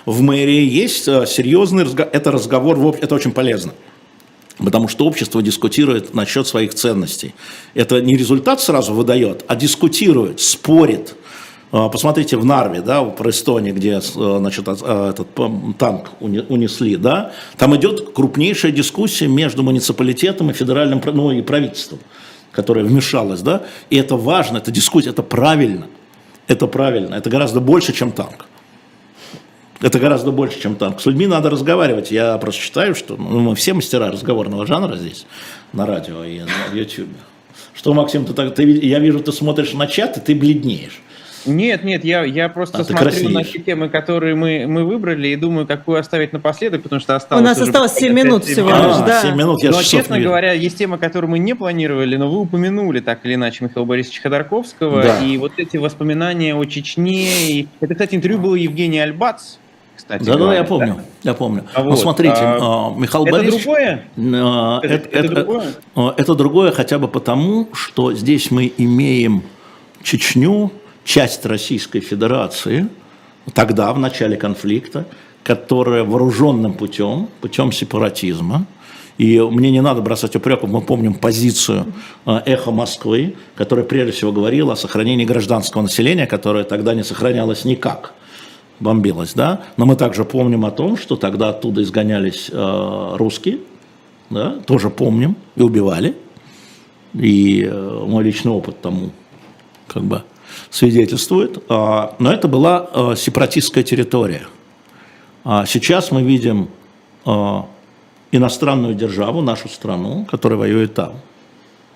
[0.06, 0.62] в мэрии.
[0.64, 3.72] Есть э, серьезный разговор, это разговор, это очень полезно.
[4.58, 7.34] Потому что общество дискутирует насчет своих ценностей.
[7.74, 11.16] Это не результат сразу выдает, а дискутирует, спорит.
[11.72, 16.46] Э, Посмотрите в Нарве, да, про Эстонию, где э, значит, э, этот пом, танк уне-
[16.48, 21.98] унесли, да, там идет крупнейшая дискуссия между муниципалитетом и федеральным, ну и правительством,
[22.52, 25.88] которое вмешалось, да, и это важно, это дискуссия, это правильно,
[26.46, 28.46] это правильно, это гораздо больше, чем танк.
[29.80, 31.00] Это гораздо больше, чем танк.
[31.00, 32.10] С людьми надо разговаривать.
[32.10, 35.26] Я просто считаю, что ну, мы все мастера разговорного жанра здесь,
[35.72, 37.08] на радио и на YouTube.
[37.74, 41.00] Что, Максим, ты, так- ты, я вижу, ты смотришь на чат, и ты бледнеешь.
[41.46, 45.36] Нет, нет, я, я просто А, смотрю на те темы, которые мы, мы выбрали, и
[45.36, 47.42] думаю, какую оставить напоследок, потому что осталось...
[47.42, 49.20] У нас уже осталось 7 буквально минут всего лишь, А, да.
[49.22, 50.30] 7 минут, я Но, честно не вижу.
[50.30, 54.22] говоря, есть темы, которые мы не планировали, но вы упомянули так или иначе Михаила Борисовича
[54.22, 55.18] Ходорковского, Да.
[55.20, 57.28] и вот эти воспоминания о Чечне.
[57.50, 57.68] И...
[57.80, 59.56] Это, кстати, интервью было Евгений Альбац,
[60.06, 61.64] кстати Да-да, говоря, я помню, я помню.
[61.74, 63.64] А Ну, вот, смотрите, а, а, Михаил Это Борисович...
[63.64, 64.04] другое?
[64.16, 65.64] А, Это- Это, это другое?
[65.96, 69.42] а, это другое хотя бы потому, что здесь мы имеем
[70.02, 70.70] Чечню,
[71.04, 72.88] часть Российской Федерации,
[73.54, 75.06] тогда, в начале конфликта,
[75.42, 78.66] которая вооруженным путем, путем сепаратизма,
[79.16, 81.92] и мне не надо бросать упреков, мы помним позицию
[82.26, 87.64] э, «Эхо Москвы», которая прежде всего говорила о сохранении гражданского населения, которое тогда не сохранялось
[87.64, 88.12] никак
[88.84, 93.58] бомбилось, да, но мы также помним о том, что тогда оттуда изгонялись э, русские,
[94.30, 96.14] да, тоже помним, и убивали,
[97.14, 99.10] и э, мой личный опыт тому
[99.88, 100.22] как бы
[100.70, 104.46] свидетельствует, А, но это была э, сепаратистская территория.
[105.44, 106.68] А сейчас мы видим
[107.26, 107.62] э,
[108.32, 111.12] иностранную державу, нашу страну, которая воюет там,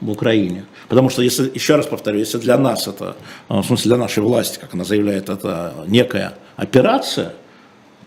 [0.00, 0.64] в Украине.
[0.88, 3.16] Потому что, если, еще раз повторю, если для нас это,
[3.48, 7.32] э, в смысле для нашей власти, как она заявляет, это некая операция,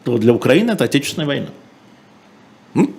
[0.03, 1.47] то для Украины это отечественная война.
[2.75, 2.93] М?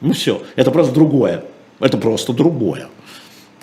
[0.00, 1.44] Ну все, это просто другое.
[1.80, 2.88] Это просто другое.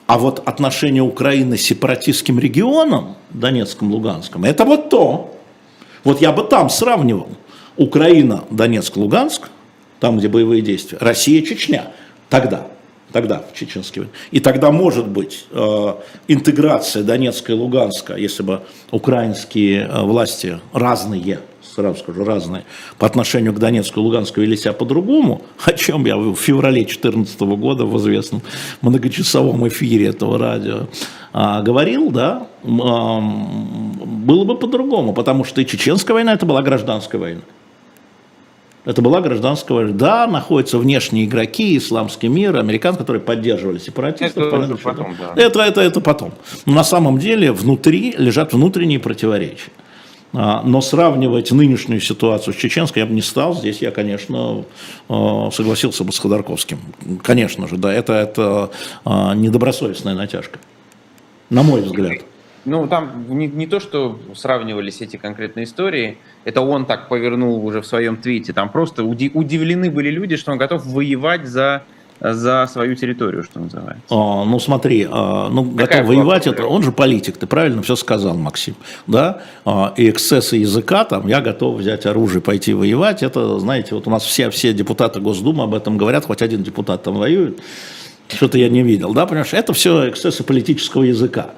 [0.06, 5.36] А вот отношение Украины с сепаратистским регионам, Донецком, Луганском, это вот то.
[6.04, 7.30] Вот я бы там сравнивал.
[7.78, 9.50] Украина, Донецк, Луганск,
[10.00, 11.92] там, где боевые действия, Россия, Чечня.
[12.30, 12.68] Тогда,
[13.12, 14.08] тогда в чеченский.
[14.32, 15.94] И тогда может быть э,
[16.28, 22.64] интеграция Донецка и Луганска, если бы украинские э, власти разные, сразу скажу, разные,
[22.98, 27.40] по отношению к Донецку и Луганску вели себя по-другому, о чем я в феврале 2014
[27.42, 28.42] года в известном
[28.82, 30.88] многочасовом эфире этого радио
[31.34, 33.94] а, говорил, да, ам,
[34.26, 37.42] было бы по-другому, потому что и Чеченская война это была гражданская война.
[38.84, 39.94] Это была гражданская война.
[39.94, 44.52] Да, находятся внешние игроки, исламский мир, американцы, которые поддерживали сепаратистов.
[44.52, 45.42] Это что потом, это, да.
[45.42, 46.34] это, это, это потом.
[46.66, 49.72] Но на самом деле внутри лежат внутренние противоречия.
[50.34, 53.54] А, Но сравнивать нынешнюю ситуацию с чеченской я бы не стал.
[53.54, 54.64] Здесь я, конечно,
[55.10, 56.80] э, согласился бы с Ходорковским.
[57.22, 58.72] Конечно же, да, это, это
[59.06, 60.60] а, недобросовестная натяжка.
[61.50, 62.24] На мой взгляд.
[62.66, 67.82] Ну, там не, не то, что сравнивались эти конкретные истории, это он так повернул уже
[67.82, 71.82] в своем твите, там просто уди- удивлены были люди, что он готов воевать за,
[72.20, 74.04] за свою территорию, что называется.
[74.12, 77.96] А, ну смотри, а, ну Какая готов воевать, это он же политик, ты правильно все
[77.96, 78.76] сказал, Максим,
[79.08, 79.42] да?
[79.66, 84.12] А, и эксцессы языка, там, я готов взять оружие, пойти воевать, это, знаете, вот у
[84.12, 87.60] нас все, все депутаты Госдумы об этом говорят, хоть один депутат там воюет,
[88.28, 91.50] что-то я не видел, да, понимаешь, это все эксцессы политического языка.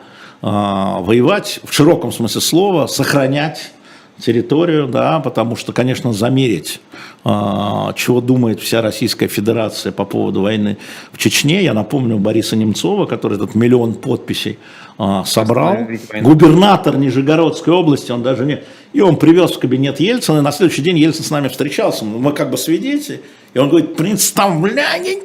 [0.46, 3.72] А, воевать в широком смысле слова, сохранять
[4.20, 6.82] территорию, да, потому что, конечно, замерить,
[7.24, 10.78] а, чего думает вся Российская Федерация по поводу войны
[11.14, 11.64] в Чечне.
[11.64, 14.60] Я напомню Бориса Немцова, который этот миллион подписей
[14.98, 15.78] а, собрал.
[16.22, 18.64] Губернатор Нижегородской области, он даже не...
[18.92, 22.34] И он привез в кабинет Ельцина, и на следующий день Ельцин с нами встречался, мы
[22.34, 23.22] как бы свидетели,
[23.54, 25.24] и он говорит, представляете,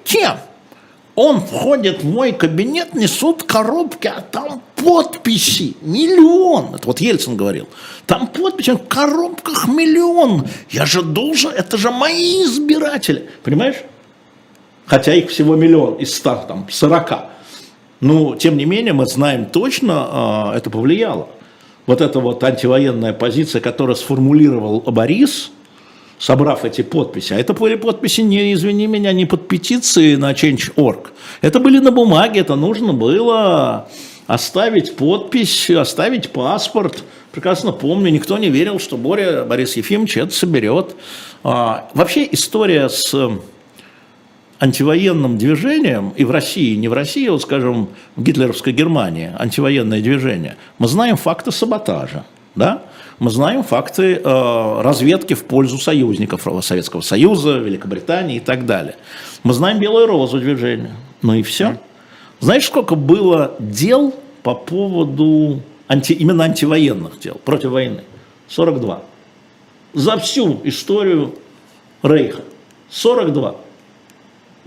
[1.20, 5.74] он входит в мой кабинет, несут коробки, а там подписи.
[5.80, 6.76] Миллион.
[6.76, 7.66] Это вот Ельцин говорил.
[8.06, 10.46] Там подписи, в коробках миллион.
[10.70, 13.28] Я же должен, это же мои избиратели.
[13.42, 13.78] Понимаешь?
[14.86, 17.30] Хотя их всего миллион из ста, там, сорока.
[17.98, 21.28] Но, тем не менее, мы знаем точно, а, это повлияло.
[21.86, 25.50] Вот эта вот антивоенная позиция, которую сформулировал Борис,
[26.18, 31.12] собрав эти подписи, а это были подписи, не, извини меня, не под петиции на Change.org.
[31.40, 33.88] Это были на бумаге, это нужно было
[34.26, 37.04] оставить подпись, оставить паспорт.
[37.32, 40.96] Прекрасно помню, никто не верил, что Боря, Борис Ефимович это соберет.
[41.44, 43.14] А, вообще история с
[44.60, 50.00] антивоенным движением и в России, и не в России, вот скажем, в гитлеровской Германии, антивоенное
[50.00, 52.82] движение, мы знаем факты саботажа, да?
[53.18, 58.94] Мы знаем факты э, разведки в пользу союзников Советского Союза, Великобритании и так далее.
[59.42, 60.92] Мы знаем Белую розу движение.
[61.22, 61.78] Ну и все.
[62.38, 64.14] Знаешь, сколько было дел
[64.44, 68.04] по поводу анти, именно антивоенных дел против войны?
[68.46, 69.02] 42.
[69.94, 71.34] За всю историю
[72.02, 72.42] Рейха.
[72.90, 73.56] 42.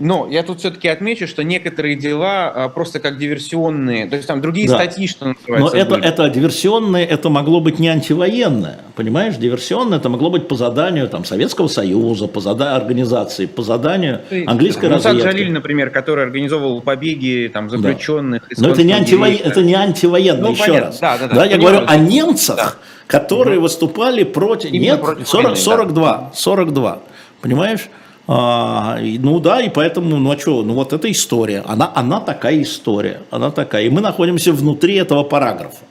[0.04, 4.40] Но я тут все-таки отмечу, что некоторые дела а, просто как диверсионные, то есть там
[4.40, 4.74] другие Да.
[4.74, 6.04] статьи, что Но называется, это, были.
[6.04, 9.36] это диверсионное, это могло быть не антивоенное, понимаешь?
[9.36, 14.86] Диверсионное это могло быть по заданию там, Советского Союза, по заданию организации, по заданию английской
[14.86, 15.22] ну, разведки.
[15.22, 18.50] Джалиль, например, который организовывал побеги там, заключенных.
[18.50, 19.38] из Но это не, антивоен...
[19.44, 20.86] это не антивоенное, Ну, еще понятно.
[20.88, 20.98] раз.
[20.98, 21.76] Да, да, да, я понимаю.
[21.78, 24.72] говорю о немцах, которые выступали против...
[24.72, 25.62] Именно Нет, против 40 войны, да.
[25.62, 26.98] 42, 42,
[27.40, 27.88] понимаешь?
[28.28, 32.62] А, ну да, и поэтому, ну а что, ну вот эта история, она, она такая
[32.62, 33.84] история, она такая.
[33.84, 35.84] И мы находимся внутри этого параграфа.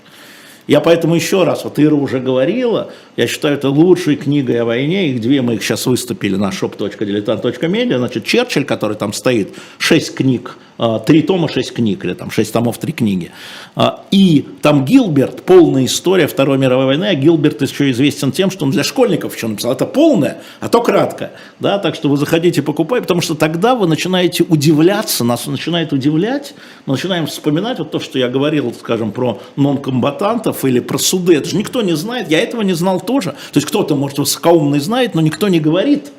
[0.68, 5.10] Я поэтому еще раз, вот Ира уже говорила, я считаю, это лучшей книгой о войне,
[5.10, 10.58] их две мы их сейчас выступили на shop.diletant.media, значит, Черчилль, который там стоит, шесть книг,
[11.06, 13.32] три тома, шесть книг, или там шесть томов, три книги.
[13.76, 18.66] А, И там Гилберт, полная история Второй мировой войны, а Гилберт еще известен тем, что
[18.66, 22.62] он для школьников еще написал, это полное, а то краткое, да, так что вы заходите,
[22.64, 26.54] покупайте, потому что тогда вы начинаете удивляться, нас начинает удивлять,
[26.86, 31.50] мы начинаем вспоминать вот то, что я говорил, скажем, про нонкомбатантов или про суды, это
[31.50, 35.16] же никто не знает, я этого не знал тоже, то есть кто-то, может, высокоумный знает,
[35.16, 36.12] но никто не говорит,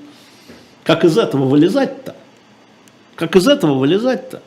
[0.85, 2.15] как из этого вылезать-то,
[3.23, 4.43] как из этого вылезать-то,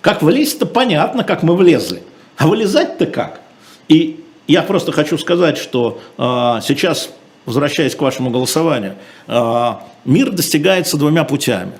[0.00, 2.00] как влезть-то понятно, как мы влезли,
[2.36, 3.40] а вылезать-то как?
[3.88, 7.10] И я просто хочу сказать, что а, сейчас,
[7.44, 8.94] возвращаясь к вашему голосованию,
[9.26, 11.72] а, мир достигается двумя путями.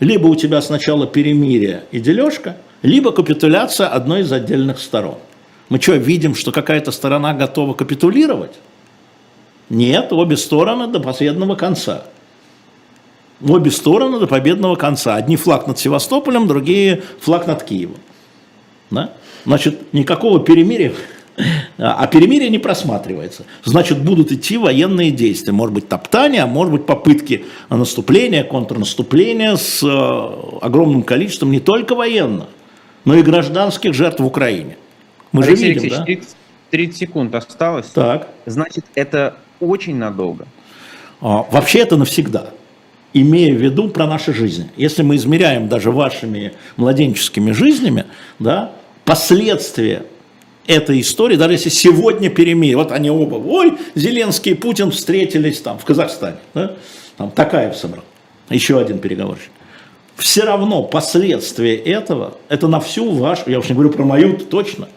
[0.00, 5.18] Либо у тебя сначала перемирие и дележка, либо капитуляция одной из отдельных сторон.
[5.68, 8.54] Мы что, видим, что какая-то сторона готова капитулировать?
[9.68, 12.04] Нет, обе стороны до последнего конца.
[13.46, 15.16] Обе стороны до победного конца.
[15.16, 17.96] Одни флаг над Севастополем, другие флаг над Киевом.
[18.90, 19.12] Да?
[19.44, 20.92] Значит, никакого перемирия,
[21.78, 23.44] а перемирие не просматривается.
[23.64, 25.52] Значит, будут идти военные действия.
[25.52, 31.94] Может быть, топтания, а может быть, попытки наступления, контрнаступления с э, огромным количеством не только
[31.94, 32.48] военных,
[33.04, 34.76] но и гражданских жертв в Украине.
[35.32, 36.04] Мы Алексей же видим, Алексеевич, да?
[36.04, 36.36] 30,
[36.70, 37.86] 30 секунд осталось.
[37.86, 38.28] Так.
[38.46, 40.46] Значит, это очень надолго.
[41.20, 42.50] А, Вообще это навсегда,
[43.12, 44.68] имея в виду про наши жизни.
[44.76, 48.06] Если мы измеряем даже вашими младенческими жизнями,
[48.38, 48.72] да,
[49.04, 50.04] последствия
[50.66, 55.78] этой истории, даже если сегодня перемирие, вот они оба, ой, Зеленский и Путин встретились там
[55.78, 56.76] в Казахстане, да,
[57.16, 58.04] Там Такаев собрал.
[58.48, 59.50] Еще один переговорщик.
[60.16, 64.88] Все равно последствия этого, это на всю вашу, я уж не говорю про мою точно,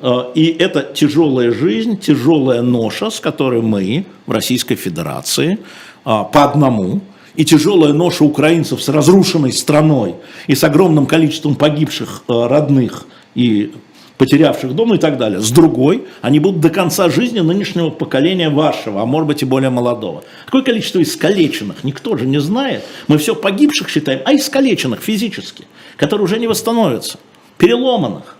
[0.00, 5.58] э, и это тяжелая жизнь, тяжелая ноша, с которой мы в Российской Федерации
[6.04, 7.00] а, по одному,
[7.34, 10.16] и тяжелая ноша украинцев с разрушенной страной
[10.46, 13.72] и с огромным количеством погибших э, родных и
[14.18, 15.40] потерявших дом и так далее.
[15.40, 19.70] С другой, они будут до конца жизни нынешнего поколения вашего, а может быть и более
[19.70, 20.22] молодого.
[20.44, 22.84] Какое количество искалеченных, никто же не знает.
[23.08, 25.64] Мы все погибших считаем, а искалеченных физически,
[25.96, 27.18] которые уже не восстановятся,
[27.58, 28.36] переломанных.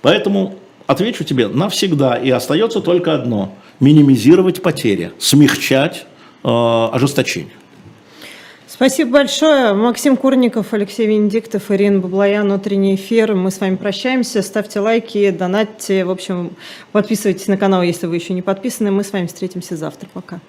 [0.00, 0.54] Поэтому
[0.86, 6.06] отвечу тебе навсегда, и остается только одно– минимизировать потери, смягчать
[6.44, 7.52] э, ожесточение.
[8.72, 9.74] Спасибо большое.
[9.74, 13.34] Максим Курников, Алексей Венедиктов, Ирина Баблоян, утренний эфир.
[13.34, 14.40] Мы с вами прощаемся.
[14.40, 16.06] Ставьте лайки, донатьте.
[16.06, 16.56] В общем,
[16.90, 18.90] подписывайтесь на канал, если вы еще не подписаны.
[18.90, 20.08] Мы с вами встретимся завтра.
[20.14, 20.40] Пока.